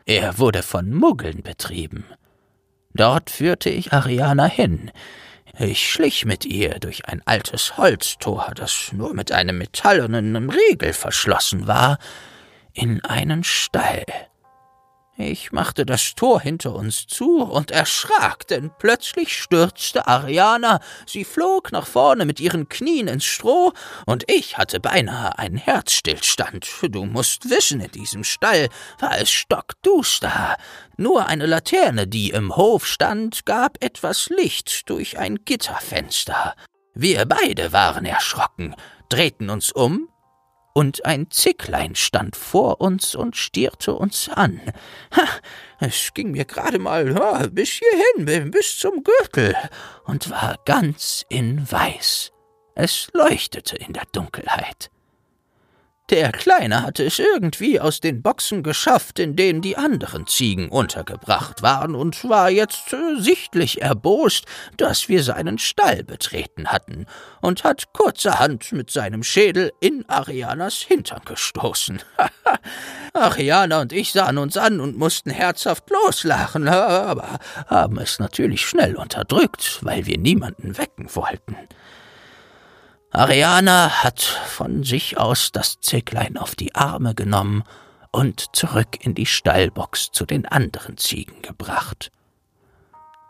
Er 0.06 0.38
wurde 0.38 0.62
von 0.62 0.92
Muggeln 0.92 1.42
betrieben. 1.42 2.04
Dort 2.92 3.30
führte 3.30 3.70
ich 3.70 3.92
Ariana 3.92 4.46
hin, 4.46 4.90
ich 5.58 5.88
schlich 5.88 6.24
mit 6.24 6.44
ihr 6.44 6.80
durch 6.80 7.06
ein 7.06 7.22
altes 7.26 7.76
Holztor, 7.76 8.52
das 8.56 8.90
nur 8.92 9.14
mit 9.14 9.30
einem 9.30 9.58
metallenen 9.58 10.50
Riegel 10.50 10.92
verschlossen 10.92 11.68
war, 11.68 11.98
in 12.72 13.04
einen 13.04 13.44
Stall. 13.44 14.04
Ich 15.16 15.52
machte 15.52 15.86
das 15.86 16.16
Tor 16.16 16.40
hinter 16.40 16.74
uns 16.74 17.06
zu 17.06 17.42
und 17.42 17.70
erschrak, 17.70 18.48
denn 18.48 18.72
plötzlich 18.76 19.40
stürzte 19.40 20.08
Ariana. 20.08 20.80
Sie 21.06 21.24
flog 21.24 21.70
nach 21.70 21.86
vorne 21.86 22.24
mit 22.24 22.40
ihren 22.40 22.68
Knien 22.68 23.06
ins 23.06 23.24
Stroh, 23.24 23.72
und 24.06 24.28
ich 24.28 24.58
hatte 24.58 24.80
beinahe 24.80 25.38
einen 25.38 25.56
Herzstillstand. 25.56 26.68
Du 26.90 27.04
musst 27.04 27.48
wissen, 27.48 27.78
in 27.80 27.92
diesem 27.92 28.24
Stall 28.24 28.68
war 28.98 29.16
es 29.16 29.30
stockduster. 29.30 30.56
Nur 30.96 31.26
eine 31.26 31.46
Laterne, 31.46 32.08
die 32.08 32.30
im 32.30 32.56
Hof 32.56 32.84
stand, 32.84 33.46
gab 33.46 33.82
etwas 33.84 34.28
Licht 34.30 34.90
durch 34.90 35.18
ein 35.18 35.44
Gitterfenster. 35.44 36.56
Wir 36.92 37.24
beide 37.24 37.72
waren 37.72 38.04
erschrocken, 38.04 38.74
drehten 39.08 39.48
uns 39.48 39.70
um 39.70 40.08
und 40.74 41.06
ein 41.06 41.30
Zicklein 41.30 41.94
stand 41.94 42.36
vor 42.36 42.80
uns 42.80 43.14
und 43.14 43.36
stierte 43.36 43.94
uns 43.94 44.28
an. 44.28 44.60
Ha, 45.16 45.26
es 45.80 46.12
ging 46.12 46.32
mir 46.32 46.44
gerade 46.44 46.78
mal 46.78 47.10
ja, 47.10 47.46
bis 47.46 47.80
hierhin, 47.80 48.50
bis 48.50 48.76
zum 48.76 49.02
Gürtel, 49.02 49.56
und 50.04 50.28
war 50.30 50.58
ganz 50.66 51.24
in 51.28 51.70
Weiß. 51.70 52.32
Es 52.74 53.08
leuchtete 53.12 53.76
in 53.76 53.92
der 53.92 54.04
Dunkelheit. 54.12 54.90
Der 56.10 56.32
Kleine 56.32 56.82
hatte 56.82 57.02
es 57.02 57.18
irgendwie 57.18 57.80
aus 57.80 57.98
den 57.98 58.20
Boxen 58.20 58.62
geschafft, 58.62 59.18
in 59.18 59.36
denen 59.36 59.62
die 59.62 59.78
anderen 59.78 60.26
Ziegen 60.26 60.68
untergebracht 60.68 61.62
waren, 61.62 61.94
und 61.94 62.28
war 62.28 62.50
jetzt 62.50 62.92
äh, 62.92 63.18
sichtlich 63.18 63.80
erbost, 63.80 64.44
dass 64.76 65.08
wir 65.08 65.22
seinen 65.22 65.56
Stall 65.56 66.04
betreten 66.04 66.66
hatten, 66.66 67.06
und 67.40 67.64
hat 67.64 67.94
kurzerhand 67.94 68.70
mit 68.72 68.90
seinem 68.90 69.22
Schädel 69.22 69.72
in 69.80 70.04
Arianas 70.06 70.82
Hintern 70.82 71.22
gestoßen. 71.24 72.02
Ariana 73.14 73.80
und 73.80 73.94
ich 73.94 74.12
sahen 74.12 74.36
uns 74.36 74.58
an 74.58 74.80
und 74.80 74.98
mussten 74.98 75.30
herzhaft 75.30 75.88
loslachen, 75.88 76.68
aber 76.68 77.38
haben 77.68 77.98
es 77.98 78.18
natürlich 78.18 78.66
schnell 78.66 78.96
unterdrückt, 78.96 79.78
weil 79.80 80.04
wir 80.04 80.18
niemanden 80.18 80.76
wecken 80.76 81.08
wollten. 81.14 81.56
Ariana 83.16 84.02
hat 84.02 84.22
von 84.22 84.82
sich 84.82 85.18
aus 85.18 85.52
das 85.52 85.78
Zicklein 85.80 86.36
auf 86.36 86.56
die 86.56 86.74
Arme 86.74 87.14
genommen 87.14 87.62
und 88.10 88.56
zurück 88.56 88.98
in 89.04 89.14
die 89.14 89.26
Stallbox 89.26 90.10
zu 90.10 90.26
den 90.26 90.46
anderen 90.46 90.96
Ziegen 90.96 91.40
gebracht. 91.40 92.10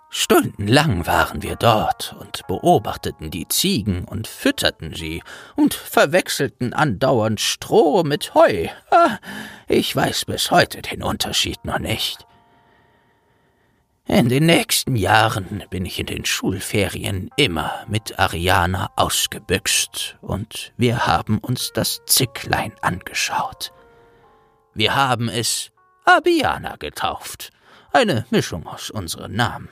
Stundenlang 0.09 1.07
waren 1.07 1.43
wir 1.43 1.57
dort 1.57 2.17
und 2.19 2.47
beobachteten 2.47 3.31
die 3.31 3.47
Ziegen 3.49 4.05
und 4.07 4.27
fütterten 4.27 4.95
sie 4.95 5.23
und 5.55 5.75
verwechselten 5.75 6.73
andauernd 6.73 7.39
Stroh 7.43 8.05
mit 8.05 8.33
Heu. 8.33 8.69
Ich 9.69 9.95
weiß 9.95 10.25
bis 10.25 10.51
heute 10.51 10.81
den 10.81 11.03
Unterschied 11.03 11.63
noch 11.67 11.79
nicht. 11.79 12.25
In 14.07 14.29
den 14.29 14.45
nächsten 14.45 14.97
Jahren 14.97 15.65
bin 15.71 15.87
ich 15.87 15.99
in 15.99 16.05
den 16.05 16.27
Schulferien 16.27 17.31
immer 17.37 17.87
mit 17.89 18.19
Ariana 18.19 18.91
ausgebüxt 18.97 20.19
und 20.21 20.75
wir 20.77 21.07
haben 21.07 21.39
uns 21.39 21.73
das 21.73 22.03
Zicklein 22.05 22.75
angeschaut. 22.83 23.73
Wir 24.75 24.95
haben 24.95 25.31
es 25.31 25.73
Abiana 26.05 26.77
getauft, 26.77 27.51
eine 27.93 28.27
Mischung 28.29 28.67
aus 28.67 28.91
unseren 28.91 29.33
Namen. 29.33 29.71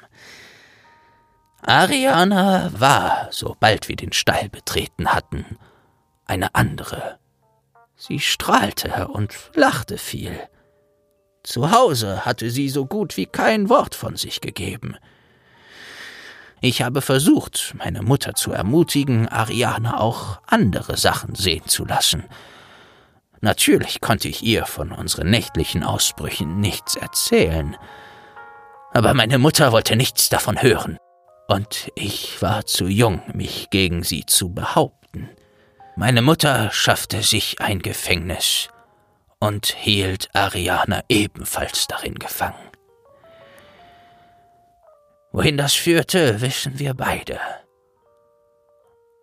Ariana 1.61 2.73
war, 2.73 3.29
sobald 3.33 3.90
wir 3.90 3.97
den 3.97 4.14
Stall 4.14 4.49
betreten 4.49 5.12
hatten, 5.12 5.59
eine 6.25 6.55
andere. 6.55 7.18
Sie 7.97 8.18
strahlte 8.18 9.09
und 9.09 9.51
lachte 9.55 9.99
viel. 9.99 10.49
Zu 11.42 11.72
Hause 11.72 12.24
hatte 12.24 12.50
sie 12.50 12.68
so 12.68 12.87
gut 12.87 13.16
wie 13.16 13.26
kein 13.26 13.68
Wort 13.68 13.94
von 13.94 14.16
sich 14.16 14.40
gegeben. 14.40 14.96
Ich 16.61 16.83
habe 16.83 17.02
versucht, 17.02 17.74
meine 17.76 18.02
Mutter 18.02 18.35
zu 18.35 18.52
ermutigen, 18.52 19.28
Ariane 19.28 19.98
auch 19.98 20.40
andere 20.46 20.96
Sachen 20.96 21.35
sehen 21.35 21.66
zu 21.66 21.85
lassen. 21.85 22.24
Natürlich 23.40 24.00
konnte 24.00 24.28
ich 24.28 24.44
ihr 24.44 24.66
von 24.66 24.92
unseren 24.92 25.31
nächtlichen 25.31 25.83
Ausbrüchen 25.83 26.61
nichts 26.61 26.94
erzählen. 26.94 27.76
Aber 28.92 29.12
meine 29.12 29.38
Mutter 29.38 29.72
wollte 29.72 29.96
nichts 29.96 30.28
davon 30.28 30.62
hören. 30.62 30.96
Und 31.48 31.90
ich 31.96 32.40
war 32.40 32.66
zu 32.66 32.87
jung, 32.87 33.20
mich 33.35 33.68
gegen 33.70 34.05
sie 34.05 34.24
zu 34.26 34.55
behaupten. 34.55 35.28
Meine 35.96 36.22
Mutter 36.22 36.70
schaffte 36.70 37.22
sich 37.22 37.61
ein 37.61 37.81
Gefängnis 37.81 38.68
und 39.42 39.66
hielt 39.66 40.33
Ariana 40.37 41.02
ebenfalls 41.09 41.88
darin 41.88 42.14
gefangen. 42.14 42.70
Wohin 45.33 45.57
das 45.57 45.74
führte, 45.74 46.40
wissen 46.40 46.78
wir 46.78 46.94
beide. 46.94 47.40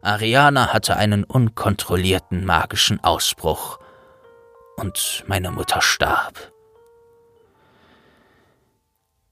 Ariana 0.01 0.73
hatte 0.73 0.97
einen 0.97 1.23
unkontrollierten 1.23 2.43
magischen 2.43 3.01
Ausbruch 3.01 3.79
und 4.75 5.23
meine 5.27 5.51
Mutter 5.51 5.81
starb. 5.81 6.51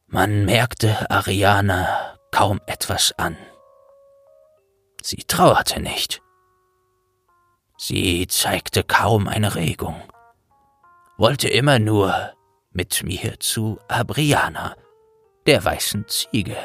Man 0.07 0.45
merkte 0.45 1.11
Ariana 1.11 2.17
kaum 2.31 2.61
etwas 2.65 3.11
an. 3.17 3.35
Sie 5.01 5.25
trauerte 5.27 5.81
nicht. 5.81 6.21
Sie 7.77 8.25
zeigte 8.27 8.85
kaum 8.85 9.27
eine 9.27 9.55
Regung 9.55 10.01
wollte 11.17 11.49
immer 11.49 11.79
nur 11.79 12.31
mit 12.71 13.03
mir 13.03 13.39
zu 13.39 13.79
Abriana, 13.87 14.75
der 15.47 15.63
weißen 15.63 16.05
Ziege. 16.07 16.55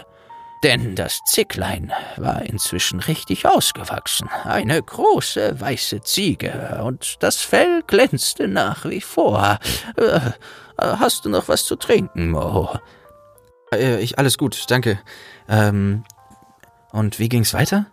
Denn 0.62 0.94
das 0.94 1.18
Zicklein 1.26 1.92
war 2.16 2.42
inzwischen 2.42 3.00
richtig 3.00 3.46
ausgewachsen, 3.46 4.28
eine 4.44 4.80
große 4.80 5.60
weiße 5.60 6.02
Ziege, 6.02 6.80
und 6.84 7.16
das 7.20 7.38
Fell 7.38 7.82
glänzte 7.86 8.46
nach 8.46 8.84
wie 8.84 9.00
vor. 9.00 9.58
Äh, 9.96 10.20
hast 10.78 11.24
du 11.24 11.30
noch 11.30 11.48
was 11.48 11.64
zu 11.64 11.74
trinken, 11.74 12.30
Mo? 12.30 12.78
Äh, 13.74 14.00
ich 14.00 14.18
alles 14.18 14.38
gut, 14.38 14.64
danke. 14.68 15.00
Ähm, 15.48 16.04
und 16.92 17.18
wie 17.18 17.28
ging's 17.28 17.54
weiter? 17.54 17.86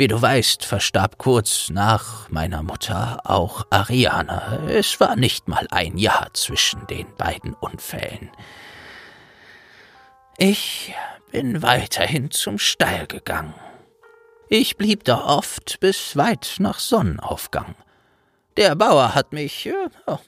Wie 0.00 0.06
du 0.06 0.22
weißt, 0.22 0.64
verstarb 0.64 1.18
kurz 1.18 1.70
nach 1.70 2.28
meiner 2.30 2.62
Mutter 2.62 3.18
auch 3.24 3.66
Ariana. 3.68 4.60
Es 4.68 5.00
war 5.00 5.16
nicht 5.16 5.48
mal 5.48 5.66
ein 5.72 5.98
Jahr 5.98 6.28
zwischen 6.34 6.86
den 6.86 7.12
beiden 7.16 7.52
Unfällen. 7.54 8.30
Ich 10.36 10.94
bin 11.32 11.62
weiterhin 11.62 12.30
zum 12.30 12.60
Stall 12.60 13.08
gegangen. 13.08 13.54
Ich 14.48 14.76
blieb 14.76 15.02
da 15.02 15.24
oft 15.24 15.80
bis 15.80 16.16
weit 16.16 16.58
nach 16.60 16.78
Sonnenaufgang. 16.78 17.74
Der 18.58 18.74
Bauer 18.74 19.14
hat 19.14 19.32
mich 19.32 19.66
äh, 19.66 19.72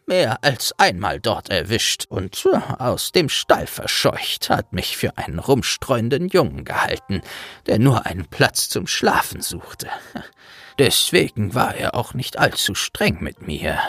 mehr 0.07 0.39
als 0.45 0.73
einmal 0.79 1.19
dort 1.19 1.51
erwischt 1.51 2.07
und 2.11 2.47
äh, 2.47 2.61
aus 2.81 3.11
dem 3.11 3.29
Stall 3.29 3.67
verscheucht, 3.67 4.51
hat 4.51 4.73
mich 4.73 4.97
für 4.97 5.19
einen 5.19 5.41
rumstreuenden 5.41 6.29
Jungen 6.29 6.65
gehalten, 6.65 7.23
der 7.67 7.81
nur 7.81 8.07
einen 8.07 8.27
Platz 8.27 8.69
zum 8.69 8.87
Schlafen 8.87 9.41
suchte. 9.41 9.89
Deswegen 10.79 11.57
war 11.57 11.75
er 11.75 11.97
auch 11.97 12.15
nicht 12.15 12.39
allzu 12.39 12.77
streng 12.77 13.19
mit 13.21 13.43
mir. 13.49 13.81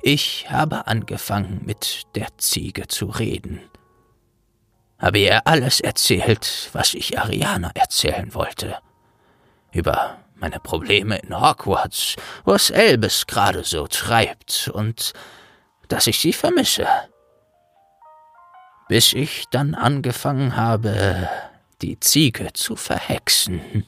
Ich 0.00 0.48
habe 0.48 0.86
angefangen, 0.86 1.62
mit 1.64 2.02
der 2.14 2.28
Ziege 2.38 2.86
zu 2.86 3.06
reden. 3.06 3.60
Habe 4.96 5.18
ihr 5.18 5.44
alles 5.44 5.80
erzählt, 5.80 6.70
was 6.72 6.94
ich 6.94 7.18
Ariana 7.18 7.72
erzählen 7.74 8.32
wollte. 8.32 8.78
Über 9.72 10.18
meine 10.36 10.60
Probleme 10.60 11.18
in 11.18 11.38
Hogwarts, 11.38 12.16
was 12.44 12.70
Elbes 12.70 13.26
gerade 13.26 13.64
so 13.64 13.86
treibt 13.86 14.68
und 14.72 15.12
dass 15.88 16.06
ich 16.06 16.18
sie 16.18 16.32
vermisse. 16.32 16.86
Bis 18.88 19.12
ich 19.12 19.46
dann 19.50 19.74
angefangen 19.74 20.56
habe, 20.56 21.28
die 21.82 21.98
Ziege 22.00 22.52
zu 22.52 22.76
verhexen. 22.76 23.84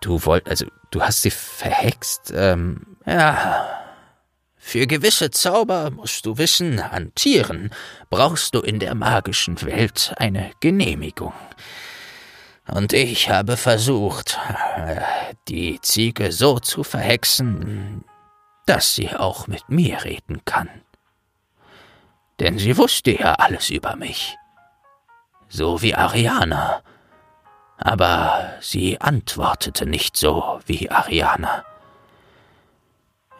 Du 0.00 0.24
wollt, 0.24 0.48
also, 0.48 0.66
du 0.90 1.02
hast 1.02 1.22
sie 1.22 1.30
verhext? 1.30 2.32
Ähm, 2.34 2.96
ja. 3.06 3.76
Für 4.56 4.86
gewisse 4.86 5.30
Zauber 5.30 5.90
musst 5.90 6.26
du 6.26 6.38
wissen, 6.38 6.80
an 6.80 7.14
Tieren 7.14 7.70
brauchst 8.10 8.54
du 8.54 8.60
in 8.60 8.78
der 8.78 8.94
magischen 8.94 9.60
Welt 9.62 10.12
eine 10.16 10.52
Genehmigung. 10.60 11.32
Und 12.72 12.92
ich 12.92 13.30
habe 13.30 13.56
versucht, 13.56 14.38
die 15.48 15.80
Ziege 15.80 16.30
so 16.30 16.60
zu 16.60 16.84
verhexen, 16.84 18.04
dass 18.66 18.94
sie 18.94 19.14
auch 19.14 19.48
mit 19.48 19.68
mir 19.68 20.04
reden 20.04 20.44
kann. 20.44 20.68
Denn 22.38 22.58
sie 22.58 22.76
wusste 22.76 23.10
ja 23.10 23.34
alles 23.34 23.70
über 23.70 23.96
mich. 23.96 24.36
So 25.48 25.82
wie 25.82 25.94
Ariana. 25.94 26.82
Aber 27.76 28.52
sie 28.60 29.00
antwortete 29.00 29.86
nicht 29.86 30.16
so 30.16 30.60
wie 30.66 30.90
Ariana. 30.90 31.64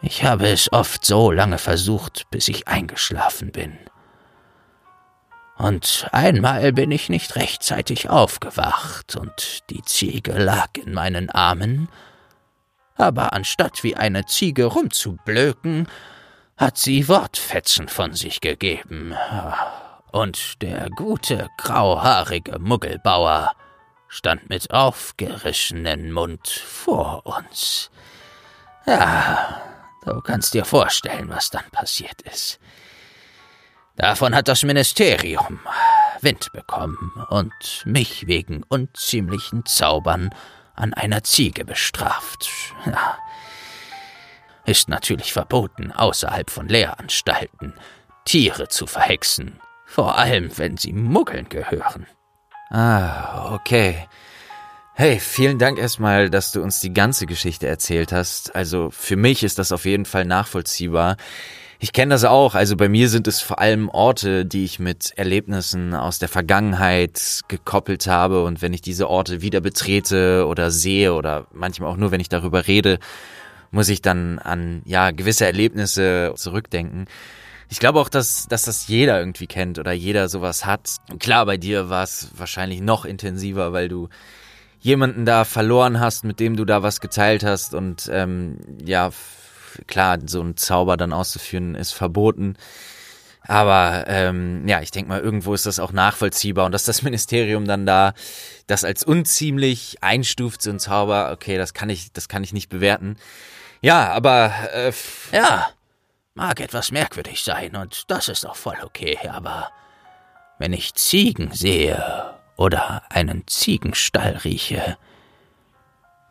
Ich 0.01 0.23
habe 0.23 0.49
es 0.49 0.73
oft 0.73 1.05
so 1.05 1.31
lange 1.31 1.57
versucht, 1.57 2.25
bis 2.31 2.47
ich 2.47 2.67
eingeschlafen 2.67 3.51
bin. 3.51 3.77
Und 5.61 6.07
einmal 6.11 6.73
bin 6.73 6.89
ich 6.89 7.07
nicht 7.09 7.35
rechtzeitig 7.35 8.09
aufgewacht 8.09 9.15
und 9.15 9.69
die 9.69 9.83
Ziege 9.83 10.31
lag 10.31 10.69
in 10.83 10.91
meinen 10.91 11.29
Armen, 11.29 11.87
aber 12.95 13.33
anstatt 13.33 13.83
wie 13.83 13.95
eine 13.95 14.25
Ziege 14.25 14.65
rumzublöken, 14.65 15.87
hat 16.57 16.79
sie 16.79 17.07
Wortfetzen 17.07 17.89
von 17.89 18.15
sich 18.15 18.41
gegeben. 18.41 19.13
Und 20.11 20.63
der 20.63 20.89
gute, 20.89 21.47
grauhaarige 21.59 22.57
Muggelbauer 22.57 23.53
stand 24.07 24.49
mit 24.49 24.71
aufgerissenen 24.71 26.11
Mund 26.11 26.47
vor 26.47 27.23
uns. 27.27 27.91
Ja, 28.87 29.61
du 30.05 30.21
kannst 30.21 30.55
dir 30.55 30.65
vorstellen, 30.65 31.29
was 31.29 31.51
dann 31.51 31.69
passiert 31.71 32.23
ist. 32.23 32.59
Davon 34.01 34.33
hat 34.33 34.47
das 34.47 34.63
Ministerium 34.63 35.59
Wind 36.21 36.51
bekommen 36.53 37.11
und 37.29 37.83
mich 37.85 38.25
wegen 38.25 38.63
unziemlichen 38.67 39.63
Zaubern 39.67 40.33
an 40.73 40.95
einer 40.95 41.23
Ziege 41.23 41.65
bestraft. 41.65 42.49
Ja. 42.87 43.19
Ist 44.65 44.89
natürlich 44.89 45.33
verboten, 45.33 45.91
außerhalb 45.91 46.49
von 46.49 46.67
Lehranstalten 46.67 47.75
Tiere 48.25 48.69
zu 48.69 48.87
verhexen, 48.87 49.59
vor 49.85 50.17
allem 50.17 50.49
wenn 50.57 50.77
sie 50.77 50.93
Muggeln 50.93 51.47
gehören. 51.47 52.07
Ah, 52.71 53.53
okay. 53.53 54.07
Hey, 54.95 55.19
vielen 55.19 55.59
Dank 55.59 55.77
erstmal, 55.77 56.31
dass 56.31 56.51
du 56.51 56.63
uns 56.63 56.79
die 56.79 56.93
ganze 56.93 57.27
Geschichte 57.27 57.67
erzählt 57.67 58.11
hast. 58.11 58.55
Also 58.55 58.89
für 58.89 59.15
mich 59.15 59.43
ist 59.43 59.59
das 59.59 59.71
auf 59.71 59.85
jeden 59.85 60.05
Fall 60.05 60.25
nachvollziehbar. 60.25 61.17
Ich 61.83 61.93
kenne 61.93 62.13
das 62.13 62.25
auch. 62.25 62.53
Also 62.53 62.77
bei 62.77 62.89
mir 62.89 63.09
sind 63.09 63.27
es 63.27 63.41
vor 63.41 63.57
allem 63.57 63.89
Orte, 63.89 64.45
die 64.45 64.65
ich 64.65 64.77
mit 64.77 65.13
Erlebnissen 65.15 65.95
aus 65.95 66.19
der 66.19 66.29
Vergangenheit 66.29 67.41
gekoppelt 67.47 68.05
habe. 68.05 68.43
Und 68.43 68.61
wenn 68.61 68.71
ich 68.71 68.81
diese 68.81 69.09
Orte 69.09 69.41
wieder 69.41 69.61
betrete 69.61 70.45
oder 70.45 70.69
sehe 70.69 71.15
oder 71.15 71.47
manchmal 71.51 71.89
auch 71.89 71.97
nur, 71.97 72.11
wenn 72.11 72.21
ich 72.21 72.29
darüber 72.29 72.67
rede, 72.67 72.99
muss 73.71 73.89
ich 73.89 74.03
dann 74.03 74.37
an 74.37 74.83
ja 74.85 75.09
gewisse 75.09 75.47
Erlebnisse 75.47 76.33
zurückdenken. 76.35 77.07
Ich 77.67 77.79
glaube 77.79 77.99
auch, 77.99 78.09
dass, 78.09 78.47
dass 78.47 78.65
das 78.65 78.87
jeder 78.87 79.17
irgendwie 79.17 79.47
kennt 79.47 79.79
oder 79.79 79.91
jeder 79.91 80.29
sowas 80.29 80.67
hat. 80.67 80.97
Klar, 81.17 81.47
bei 81.47 81.57
dir 81.57 81.89
war 81.89 82.03
es 82.03 82.29
wahrscheinlich 82.37 82.81
noch 82.81 83.05
intensiver, 83.05 83.73
weil 83.73 83.87
du 83.87 84.07
jemanden 84.81 85.25
da 85.25 85.45
verloren 85.45 85.99
hast, 85.99 86.25
mit 86.25 86.39
dem 86.39 86.57
du 86.57 86.65
da 86.65 86.83
was 86.83 87.01
geteilt 87.01 87.43
hast 87.43 87.73
und 87.73 88.07
ähm, 88.13 88.59
ja 88.85 89.09
klar, 89.87 90.19
so 90.25 90.41
ein 90.41 90.57
Zauber 90.57 90.97
dann 90.97 91.13
auszuführen 91.13 91.75
ist 91.75 91.93
verboten. 91.93 92.55
Aber 93.47 94.05
ähm, 94.07 94.67
ja, 94.67 94.81
ich 94.81 94.91
denke 94.91 95.09
mal, 95.09 95.19
irgendwo 95.19 95.53
ist 95.53 95.65
das 95.65 95.79
auch 95.79 95.91
nachvollziehbar 95.91 96.65
und 96.65 96.73
dass 96.73 96.83
das 96.83 97.01
Ministerium 97.01 97.65
dann 97.65 97.85
da 97.85 98.13
das 98.67 98.83
als 98.83 99.03
unziemlich 99.03 99.97
einstuft, 100.01 100.61
so 100.61 100.69
ein 100.69 100.79
Zauber, 100.79 101.31
okay, 101.31 101.57
das 101.57 101.73
kann 101.73 101.89
ich, 101.89 102.11
das 102.13 102.29
kann 102.29 102.43
ich 102.43 102.53
nicht 102.53 102.69
bewerten. 102.69 103.17
Ja, 103.81 104.11
aber 104.11 104.53
äh, 104.73 104.93
ja, 105.31 105.69
mag 106.35 106.59
etwas 106.59 106.91
merkwürdig 106.91 107.43
sein 107.43 107.75
und 107.75 108.09
das 108.11 108.27
ist 108.27 108.45
auch 108.45 108.55
voll 108.55 108.77
okay, 108.83 109.17
aber 109.27 109.69
wenn 110.59 110.73
ich 110.73 110.93
Ziegen 110.93 111.51
sehe 111.51 112.35
oder 112.57 113.01
einen 113.09 113.47
Ziegenstall 113.47 114.37
rieche, 114.43 114.97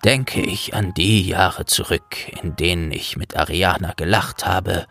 denke 0.05 0.41
ich 0.41 0.75
an 0.75 0.95
die 0.95 1.27
Jahre 1.27 1.67
zurück, 1.67 2.29
in 2.43 2.57
denen 2.57 2.93
ich 2.93 3.17
mit 3.17 3.37
Ariana 3.37 3.93
gelacht 3.97 4.47
habe 4.47 4.87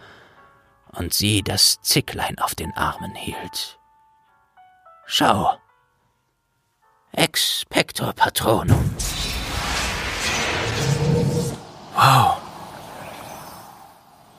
und 0.92 1.14
sie 1.14 1.44
das 1.44 1.82
Zicklein 1.82 2.38
auf 2.40 2.56
den 2.56 2.74
Armen 2.76 3.16
hielt. 3.16 3.80
Schau. 5.06 5.58
Expector 7.12 8.14
Patronum. 8.14 8.96
Wow. 11.96 12.38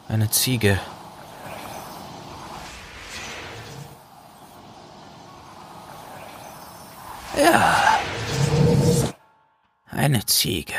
Eine 0.09 0.31
Ziege. 0.31 0.79
Ja. 7.37 8.01
Eine 9.91 10.25
Ziege. 10.27 10.75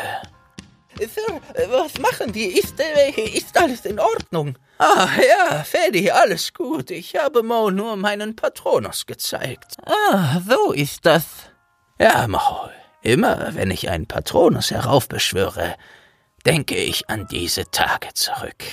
Sir, 0.99 1.41
was 1.69 1.97
machen 1.97 2.31
die? 2.31 2.45
Ist, 2.45 2.79
äh, 2.79 3.09
ist 3.11 3.57
alles 3.57 3.85
in 3.85 3.99
Ordnung? 3.99 4.57
Ah, 4.77 5.07
ja, 5.17 5.63
Fedi, 5.63 6.11
alles 6.11 6.53
gut. 6.53 6.91
Ich 6.91 7.15
habe 7.15 7.43
Mo 7.43 7.71
nur 7.71 7.95
meinen 7.95 8.35
Patronus 8.35 9.05
gezeigt. 9.05 9.77
Ah, 9.85 10.39
so 10.47 10.71
ist 10.73 11.05
das. 11.05 11.25
Ja, 11.99 12.27
Mo, 12.27 12.69
immer 13.01 13.55
wenn 13.55 13.71
ich 13.71 13.89
einen 13.89 14.07
Patronus 14.07 14.71
heraufbeschwöre, 14.71 15.75
denke 16.45 16.75
ich 16.75 17.09
an 17.09 17.27
diese 17.27 17.69
Tage 17.71 18.13
zurück. 18.13 18.63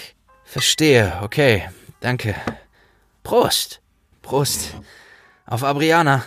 Verstehe, 0.44 1.18
okay. 1.22 1.68
Danke. 2.00 2.34
Prost. 3.22 3.80
Prost. 4.22 4.74
Auf 5.46 5.64
Abriana. 5.64 6.24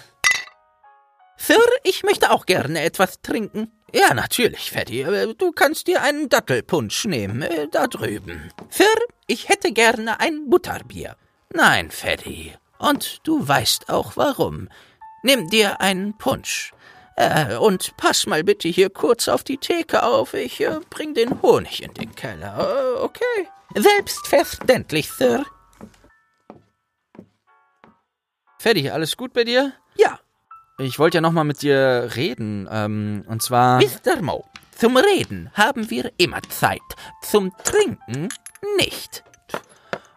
Sir, 1.38 1.60
ich 1.84 2.04
möchte 2.04 2.30
auch 2.30 2.46
gerne 2.46 2.82
etwas 2.82 3.22
trinken. 3.22 3.72
Ja, 3.94 4.14
natürlich, 4.14 4.72
Fatty. 4.72 5.06
Du 5.38 5.52
kannst 5.52 5.88
dir 5.88 6.02
einen 6.02 6.30
Dattelpunsch 6.30 7.06
nehmen, 7.06 7.42
äh, 7.42 7.68
da 7.70 7.88
drüben. 7.88 8.52
Sir, 8.70 8.86
ich 9.28 9.50
hätte 9.50 9.74
gerne 9.74 10.20
ein 10.20 10.50
Butterbier. 10.50 11.18
Nein, 11.54 11.92
Fatty. 11.92 12.54
Und 12.80 13.20
du 13.24 13.46
weißt 13.46 13.90
auch 13.90 14.14
warum. 14.16 14.70
Nimm 15.24 15.50
dir 15.50 15.82
einen 15.82 16.18
Punsch. 16.18 16.74
Äh, 17.18 17.58
und 17.58 17.96
pass 17.98 18.26
mal 18.28 18.44
bitte 18.44 18.70
hier 18.70 18.90
kurz 18.90 19.28
auf 19.28 19.44
die 19.44 19.58
Theke 19.58 20.04
auf. 20.04 20.34
Ich 20.34 20.62
äh, 20.62 20.80
bring 20.90 21.14
den 21.14 21.42
Honig 21.42 21.84
in 21.84 21.94
den 21.94 22.16
Keller. 22.16 22.96
Äh, 22.98 23.00
okay? 23.02 23.48
Selbstverständlich, 23.76 25.12
Sir. 25.12 25.46
Fatty, 28.58 28.90
alles 28.90 29.18
gut 29.18 29.34
bei 29.34 29.44
dir? 29.44 29.74
Ja, 29.96 30.20
ich 30.82 31.00
wollte 31.00 31.18
ja 31.18 31.22
nochmal 31.22 31.44
mit 31.44 31.62
dir 31.62 32.10
reden. 32.16 32.68
Ähm, 32.72 33.24
und 33.28 33.42
zwar. 33.42 33.80
Mr. 33.80 34.22
Mo, 34.22 34.46
zum 34.78 34.98
Reden 34.98 35.50
haben 35.54 35.90
wir 35.90 36.12
immer 36.18 36.42
Zeit. 36.50 36.82
Zum 37.22 37.52
Trinken 37.64 38.30
nicht. 38.78 39.24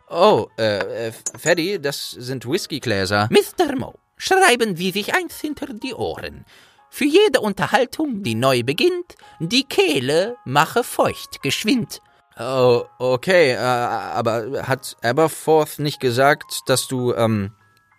Oh, 0.09 0.47
äh, 0.59 1.09
äh 1.09 1.13
Freddy, 1.13 1.81
das 1.81 2.11
sind 2.11 2.49
Whiskygläser. 2.49 3.29
Mr. 3.31 3.77
Mo, 3.77 3.95
schreiben 4.17 4.77
Sie 4.77 4.91
sich 4.91 5.15
eins 5.15 5.41
hinter 5.41 5.67
die 5.67 5.95
Ohren. 5.95 6.45
Für 6.91 7.05
jede 7.05 7.41
Unterhaltung, 7.41 8.23
die 8.23 8.37
neu 8.37 8.63
beginnt, 8.63 9.17
die 9.41 9.65
Kehle 9.65 10.37
mache 10.45 10.85
feucht 10.85 11.43
geschwind. 11.43 12.01
Oh, 12.39 12.85
okay, 12.99 13.53
äh, 13.53 13.59
aber 13.59 14.67
hat 14.67 14.97
Aberforth 15.03 15.79
nicht 15.79 16.01
gesagt, 16.01 16.61
dass 16.67 16.87
du 16.87 17.13
ähm, 17.15 17.53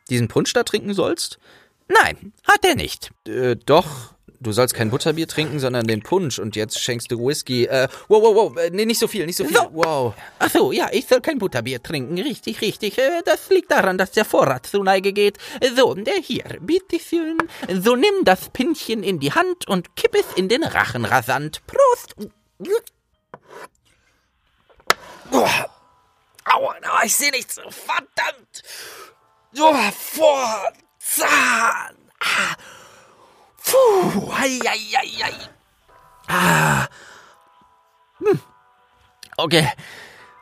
diesen 0.10 0.28
Punsch 0.28 0.54
da 0.54 0.63
trinken 0.63 0.93
sollst? 0.93 1.39
Nein, 1.87 2.33
hat 2.47 2.65
er 2.65 2.75
nicht. 2.75 3.11
Äh, 3.27 3.55
doch, 3.55 4.15
du 4.39 4.51
sollst 4.51 4.73
kein 4.73 4.89
Butterbier 4.89 5.27
trinken, 5.27 5.59
sondern 5.59 5.85
den 5.85 6.01
Punsch 6.01 6.39
und 6.39 6.55
jetzt 6.55 6.79
schenkst 6.79 7.11
du 7.11 7.19
Whisky. 7.19 7.65
Äh, 7.65 7.87
wow, 8.07 8.23
wow, 8.23 8.35
wow, 8.35 8.57
äh, 8.57 8.69
nee, 8.71 8.85
nicht 8.85 8.99
so 8.99 9.07
viel, 9.07 9.25
nicht 9.25 9.37
so 9.37 9.45
viel. 9.45 9.55
So. 9.55 9.69
Wow. 9.71 10.13
Ach 10.39 10.49
so, 10.49 10.71
ja, 10.71 10.89
ich 10.91 11.07
soll 11.07 11.21
kein 11.21 11.37
Butterbier 11.37 11.81
trinken, 11.81 12.17
richtig, 12.19 12.61
richtig. 12.61 12.97
Äh, 12.97 13.21
das 13.23 13.49
liegt 13.49 13.71
daran, 13.71 13.97
dass 13.97 14.11
der 14.11 14.25
Vorrat 14.25 14.65
zu 14.65 14.81
Neige 14.81 15.13
geht. 15.13 15.37
So, 15.75 15.93
der 15.93 16.15
hier, 16.15 16.45
bitteschön. 16.59 17.37
So 17.81 17.95
nimm 17.95 18.23
das 18.23 18.49
Pinchen 18.49 19.03
in 19.03 19.19
die 19.19 19.33
Hand 19.33 19.67
und 19.67 19.95
kipp 19.95 20.15
es 20.15 20.25
in 20.35 20.49
den 20.49 20.63
Rachen 20.63 21.05
rasant. 21.05 21.61
Prost! 21.67 22.15
Oh, 25.31 25.47
aua, 26.45 26.75
ich 27.03 27.15
sehe 27.15 27.31
nichts. 27.31 27.55
Verdammt! 27.55 28.63
Oh, 29.57 29.73
vor 29.91 30.71
Zahn! 31.05 31.95
Ah. 32.19 32.55
Puh, 33.63 34.33
ei, 34.33 34.59
ei, 34.65 34.97
ei, 34.97 35.23
ei. 35.23 35.33
Ah. 36.27 36.87
Hm. 38.17 38.39
Okay. 39.37 39.67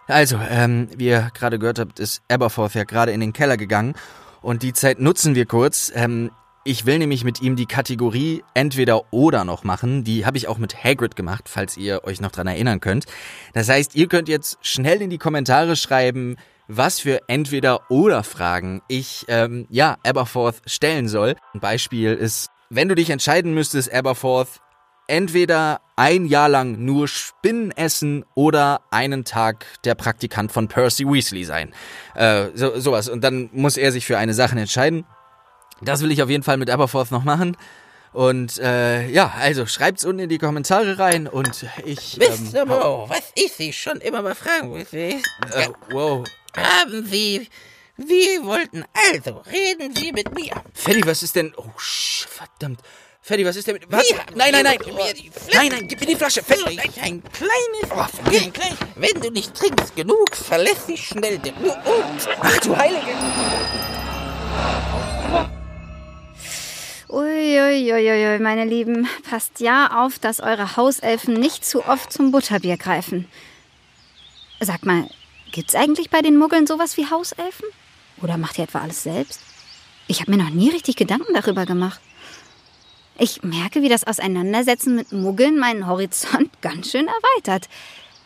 Also, 0.08 0.40
ähm, 0.50 0.90
wie 0.96 1.08
ihr 1.08 1.30
gerade 1.34 1.60
gehört 1.60 1.80
habt, 1.80 2.00
ist 2.00 2.22
Aberforth 2.30 2.76
ja 2.76 2.86
gerade 2.86 3.12
in 3.12 3.20
den 3.20 3.34
Keller 3.34 3.58
gegangen. 3.58 3.96
Und 4.42 4.64
die 4.64 4.74
Zeit 4.74 5.00
nutzen 5.00 5.36
wir 5.36 5.46
kurz. 5.46 5.92
Ähm, 5.94 6.32
ich 6.64 6.86
will 6.86 6.98
nämlich 6.98 7.26
mit 7.26 7.42
ihm 7.42 7.58
die 7.58 7.66
Kategorie 7.66 8.44
entweder 8.54 9.14
oder 9.14 9.44
noch 9.44 9.66
machen. 9.66 10.06
Die 10.06 10.26
habe 10.26 10.38
ich 10.38 10.48
auch 10.48 10.58
mit 10.58 10.82
Hagrid 10.82 11.18
gemacht, 11.18 11.50
falls 11.50 11.76
ihr 11.76 12.06
euch 12.06 12.22
noch 12.22 12.32
dran 12.32 12.48
erinnern 12.48 12.80
könnt. 12.80 13.06
Das 13.54 13.68
heißt, 13.68 13.96
ihr 13.96 14.08
könnt 14.08 14.30
jetzt 14.30 14.58
schnell 14.62 15.02
in 15.02 15.10
die 15.10 15.18
Kommentare 15.18 15.76
schreiben, 15.76 16.38
was 16.78 17.00
für 17.00 17.22
entweder 17.28 17.90
oder 17.92 18.24
Fragen 18.24 18.82
ich, 18.88 19.26
ähm, 19.28 19.68
ja, 19.70 19.98
Aberforth 20.06 20.62
stellen 20.66 21.08
soll. 21.08 21.36
Ein 21.54 21.60
Beispiel 21.60 22.14
ist 22.14 22.50
wenn 22.76 22.90
du 22.90 22.96
dich 22.96 23.12
entscheiden 23.12 23.54
müsstest, 23.54 23.94
Aberforth, 23.94 24.60
entweder 25.08 25.82
ein 25.96 26.26
Jahr 26.26 26.50
lang 26.50 26.84
nur 26.84 27.08
Spinnen 27.08 27.72
essen 27.72 28.26
oder 28.34 28.82
einen 28.90 29.26
Tag 29.26 29.66
der 29.84 29.94
Praktikant 29.94 30.52
von 30.52 30.68
Percy 30.68 31.06
Weasley 31.06 31.44
sein. 31.44 31.74
Äh, 32.16 32.48
so, 32.56 32.80
sowas. 32.80 33.10
Und 33.10 33.24
dann 33.24 33.50
muss 33.54 33.78
er 33.78 33.92
sich 33.92 34.08
für 34.08 34.18
eine 34.18 34.34
Sache 34.34 34.58
entscheiden. 34.58 35.06
Das 35.82 36.02
will 36.02 36.12
ich 36.12 36.24
auf 36.24 36.30
jeden 36.30 36.44
Fall 36.44 36.58
mit 36.58 36.70
Aberforth 36.70 37.12
noch 37.12 37.24
machen. 37.24 37.58
Und 38.12 38.58
äh, 38.60 39.08
ja, 39.10 39.34
also 39.40 39.66
schreibt's 39.66 40.06
unten 40.06 40.22
in 40.22 40.30
die 40.30 40.38
Kommentare 40.38 40.98
rein 40.98 41.28
und 41.28 41.66
ich. 41.86 42.18
Mr. 42.18 42.62
Ähm, 42.62 42.68
Mo, 42.70 43.06
was 43.08 43.32
ich 43.36 43.54
Sie 43.54 43.74
schon 43.74 43.98
immer 43.98 44.22
mal 44.22 44.36
fragen 44.36 44.72
wollte. 44.72 44.98
Äh, 44.98 45.20
wow. 45.92 46.24
Haben 46.56 47.06
Sie 47.06 47.48
wir 47.96 48.44
wollten 48.44 48.84
also, 49.12 49.44
reden 49.52 49.96
Sie 49.96 50.12
mit 50.12 50.34
mir. 50.34 50.52
Freddy, 50.74 51.06
was 51.06 51.22
ist 51.22 51.36
denn... 51.36 51.54
Oh, 51.56 51.70
sch, 51.78 52.26
verdammt. 52.26 52.82
Freddy, 53.22 53.46
was 53.46 53.56
ist 53.56 53.68
denn 53.68 53.76
mit... 53.76 53.92
Was? 53.92 54.04
Nein, 54.34 54.52
nein, 54.52 54.64
nein. 54.64 54.80
Nein, 55.54 55.70
nein, 55.70 55.88
gib 55.88 56.00
mir 56.00 56.08
die 56.08 56.16
Flasche. 56.16 56.42
Freddy. 56.42 56.80
Ein 56.80 57.22
kleines... 57.22 57.92
Oh, 57.92 58.06
ein 58.32 58.52
klein, 58.52 58.76
wenn 58.96 59.22
du 59.22 59.30
nicht 59.30 59.54
trinkst 59.54 59.96
genug, 59.96 60.36
verlässt 60.36 60.90
dich 60.90 61.06
schnell 61.06 61.38
den... 61.38 61.54
Ach 62.42 62.58
du 62.58 62.76
Heilige. 62.76 63.14
Uiuiuiui, 67.10 68.40
meine 68.40 68.66
Lieben, 68.66 69.08
passt 69.30 69.60
ja 69.60 70.04
auf, 70.04 70.18
dass 70.18 70.40
eure 70.40 70.78
Hauselfen 70.78 71.36
nicht 71.36 71.64
zu 71.64 71.86
oft 71.86 72.12
zum 72.12 72.32
Butterbier 72.32 72.78
greifen. 72.78 73.28
Sag 74.60 74.84
mal, 74.84 75.08
gibt's 75.54 75.76
eigentlich 75.76 76.10
bei 76.10 76.22
den 76.22 76.38
Muggeln 76.38 76.68
sowas 76.68 76.98
wie 76.98 77.10
Hauselfen? 77.10 77.68
Oder 78.22 78.38
macht 78.38 78.58
ihr 78.58 78.66
etwa 78.66 78.80
alles 78.80 79.04
selbst? 79.04 79.40
Ich 80.08 80.20
habe 80.20 80.32
mir 80.32 80.44
noch 80.44 80.50
nie 80.50 80.70
richtig 80.70 80.98
Gedanken 80.98 81.34
darüber 81.34 81.66
gemacht. 81.66 82.02
Ich 83.18 83.44
merke, 83.44 83.82
wie 83.82 83.90
das 83.90 84.06
Auseinandersetzen 84.06 84.96
mit 84.96 85.12
Muggeln 85.14 85.58
meinen 85.58 85.88
Horizont 85.88 86.50
ganz 86.62 86.92
schön 86.92 87.08
erweitert. 87.08 87.70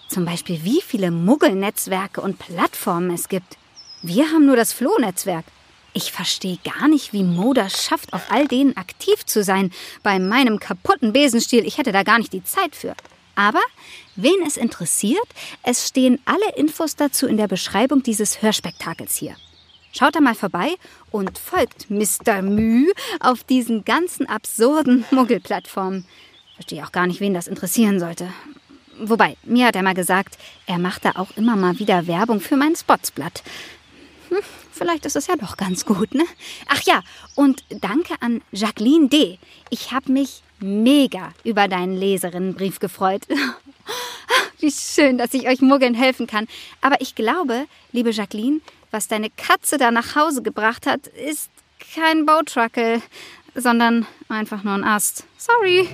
Zum 0.07 0.25
Beispiel, 0.25 0.63
wie 0.63 0.81
viele 0.81 1.11
Muggelnetzwerke 1.11 2.21
und 2.21 2.39
Plattformen 2.39 3.11
es 3.11 3.27
gibt. 3.27 3.57
Wir 4.01 4.31
haben 4.31 4.45
nur 4.45 4.55
das 4.55 4.71
Flohnetzwerk. 4.71 5.45
Ich 5.93 6.11
verstehe 6.11 6.59
gar 6.63 6.87
nicht, 6.87 7.11
wie 7.11 7.23
Moda 7.23 7.69
schafft, 7.69 8.13
auf 8.13 8.31
all 8.31 8.47
denen 8.47 8.77
aktiv 8.77 9.25
zu 9.25 9.43
sein. 9.43 9.71
Bei 10.03 10.19
meinem 10.19 10.59
kaputten 10.59 11.11
Besenstiel, 11.11 11.65
ich 11.65 11.77
hätte 11.77 11.91
da 11.91 12.03
gar 12.03 12.19
nicht 12.19 12.31
die 12.31 12.43
Zeit 12.43 12.75
für. 12.75 12.95
Aber 13.37 13.61
wen 14.15 14.41
es 14.47 14.57
interessiert, 14.57 15.27
es 15.61 15.87
stehen 15.87 16.19
alle 16.25 16.55
Infos 16.55 16.95
dazu 16.95 17.27
in 17.27 17.37
der 17.37 17.47
Beschreibung 17.47 18.01
dieses 18.01 18.41
Hörspektakels 18.41 19.15
hier. 19.15 19.35
Schaut 19.93 20.15
da 20.15 20.21
mal 20.21 20.33
vorbei 20.33 20.73
und 21.11 21.37
folgt 21.37 21.89
Mr. 21.91 22.41
Müh 22.41 22.91
auf 23.19 23.43
diesen 23.43 23.85
ganzen 23.85 24.27
absurden 24.27 25.05
Muggelplattformen. 25.11 26.05
Verstehe 26.55 26.83
auch 26.83 26.91
gar 26.91 27.05
nicht, 27.05 27.19
wen 27.19 27.35
das 27.35 27.47
interessieren 27.47 27.99
sollte. 27.99 28.33
Wobei, 28.99 29.37
mir 29.43 29.67
hat 29.67 29.75
er 29.75 29.83
mal 29.83 29.93
gesagt, 29.93 30.39
er 30.65 30.79
macht 30.79 31.05
da 31.05 31.11
auch 31.11 31.29
immer 31.37 31.55
mal 31.55 31.77
wieder 31.77 32.07
Werbung 32.07 32.39
für 32.39 32.57
mein 32.57 32.75
Spotsblatt. 32.75 33.43
Hm, 34.29 34.39
vielleicht 34.71 35.05
ist 35.05 35.15
es 35.15 35.27
ja 35.27 35.35
doch 35.35 35.57
ganz 35.57 35.85
gut, 35.85 36.15
ne? 36.15 36.25
Ach 36.69 36.81
ja, 36.81 37.03
und 37.35 37.63
danke 37.69 38.15
an 38.19 38.41
Jacqueline 38.51 39.09
D. 39.09 39.37
Ich 39.69 39.91
habe 39.91 40.11
mich 40.11 40.41
mega 40.59 41.33
über 41.43 41.67
deinen 41.67 41.95
Leserinnenbrief 41.95 42.79
gefreut. 42.79 43.23
Wie 44.59 44.71
schön, 44.71 45.17
dass 45.17 45.33
ich 45.33 45.47
euch 45.47 45.61
Muggeln 45.61 45.93
helfen 45.93 46.27
kann. 46.27 46.47
Aber 46.81 46.99
ich 47.01 47.15
glaube, 47.15 47.65
liebe 47.91 48.11
Jacqueline, 48.11 48.61
was 48.91 49.07
deine 49.07 49.29
Katze 49.29 49.77
da 49.77 49.91
nach 49.91 50.15
Hause 50.15 50.41
gebracht 50.41 50.87
hat, 50.87 51.07
ist 51.07 51.49
kein 51.93 52.25
Bautruckel, 52.25 53.01
sondern 53.53 54.05
einfach 54.29 54.63
nur 54.63 54.73
ein 54.73 54.83
Ast. 54.83 55.25
Sorry. 55.37 55.89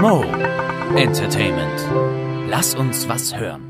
Mo 0.00 0.24
Entertainment. 0.96 1.84
Lass 2.48 2.74
uns 2.74 3.08
was 3.08 3.36
hören. 3.36 3.65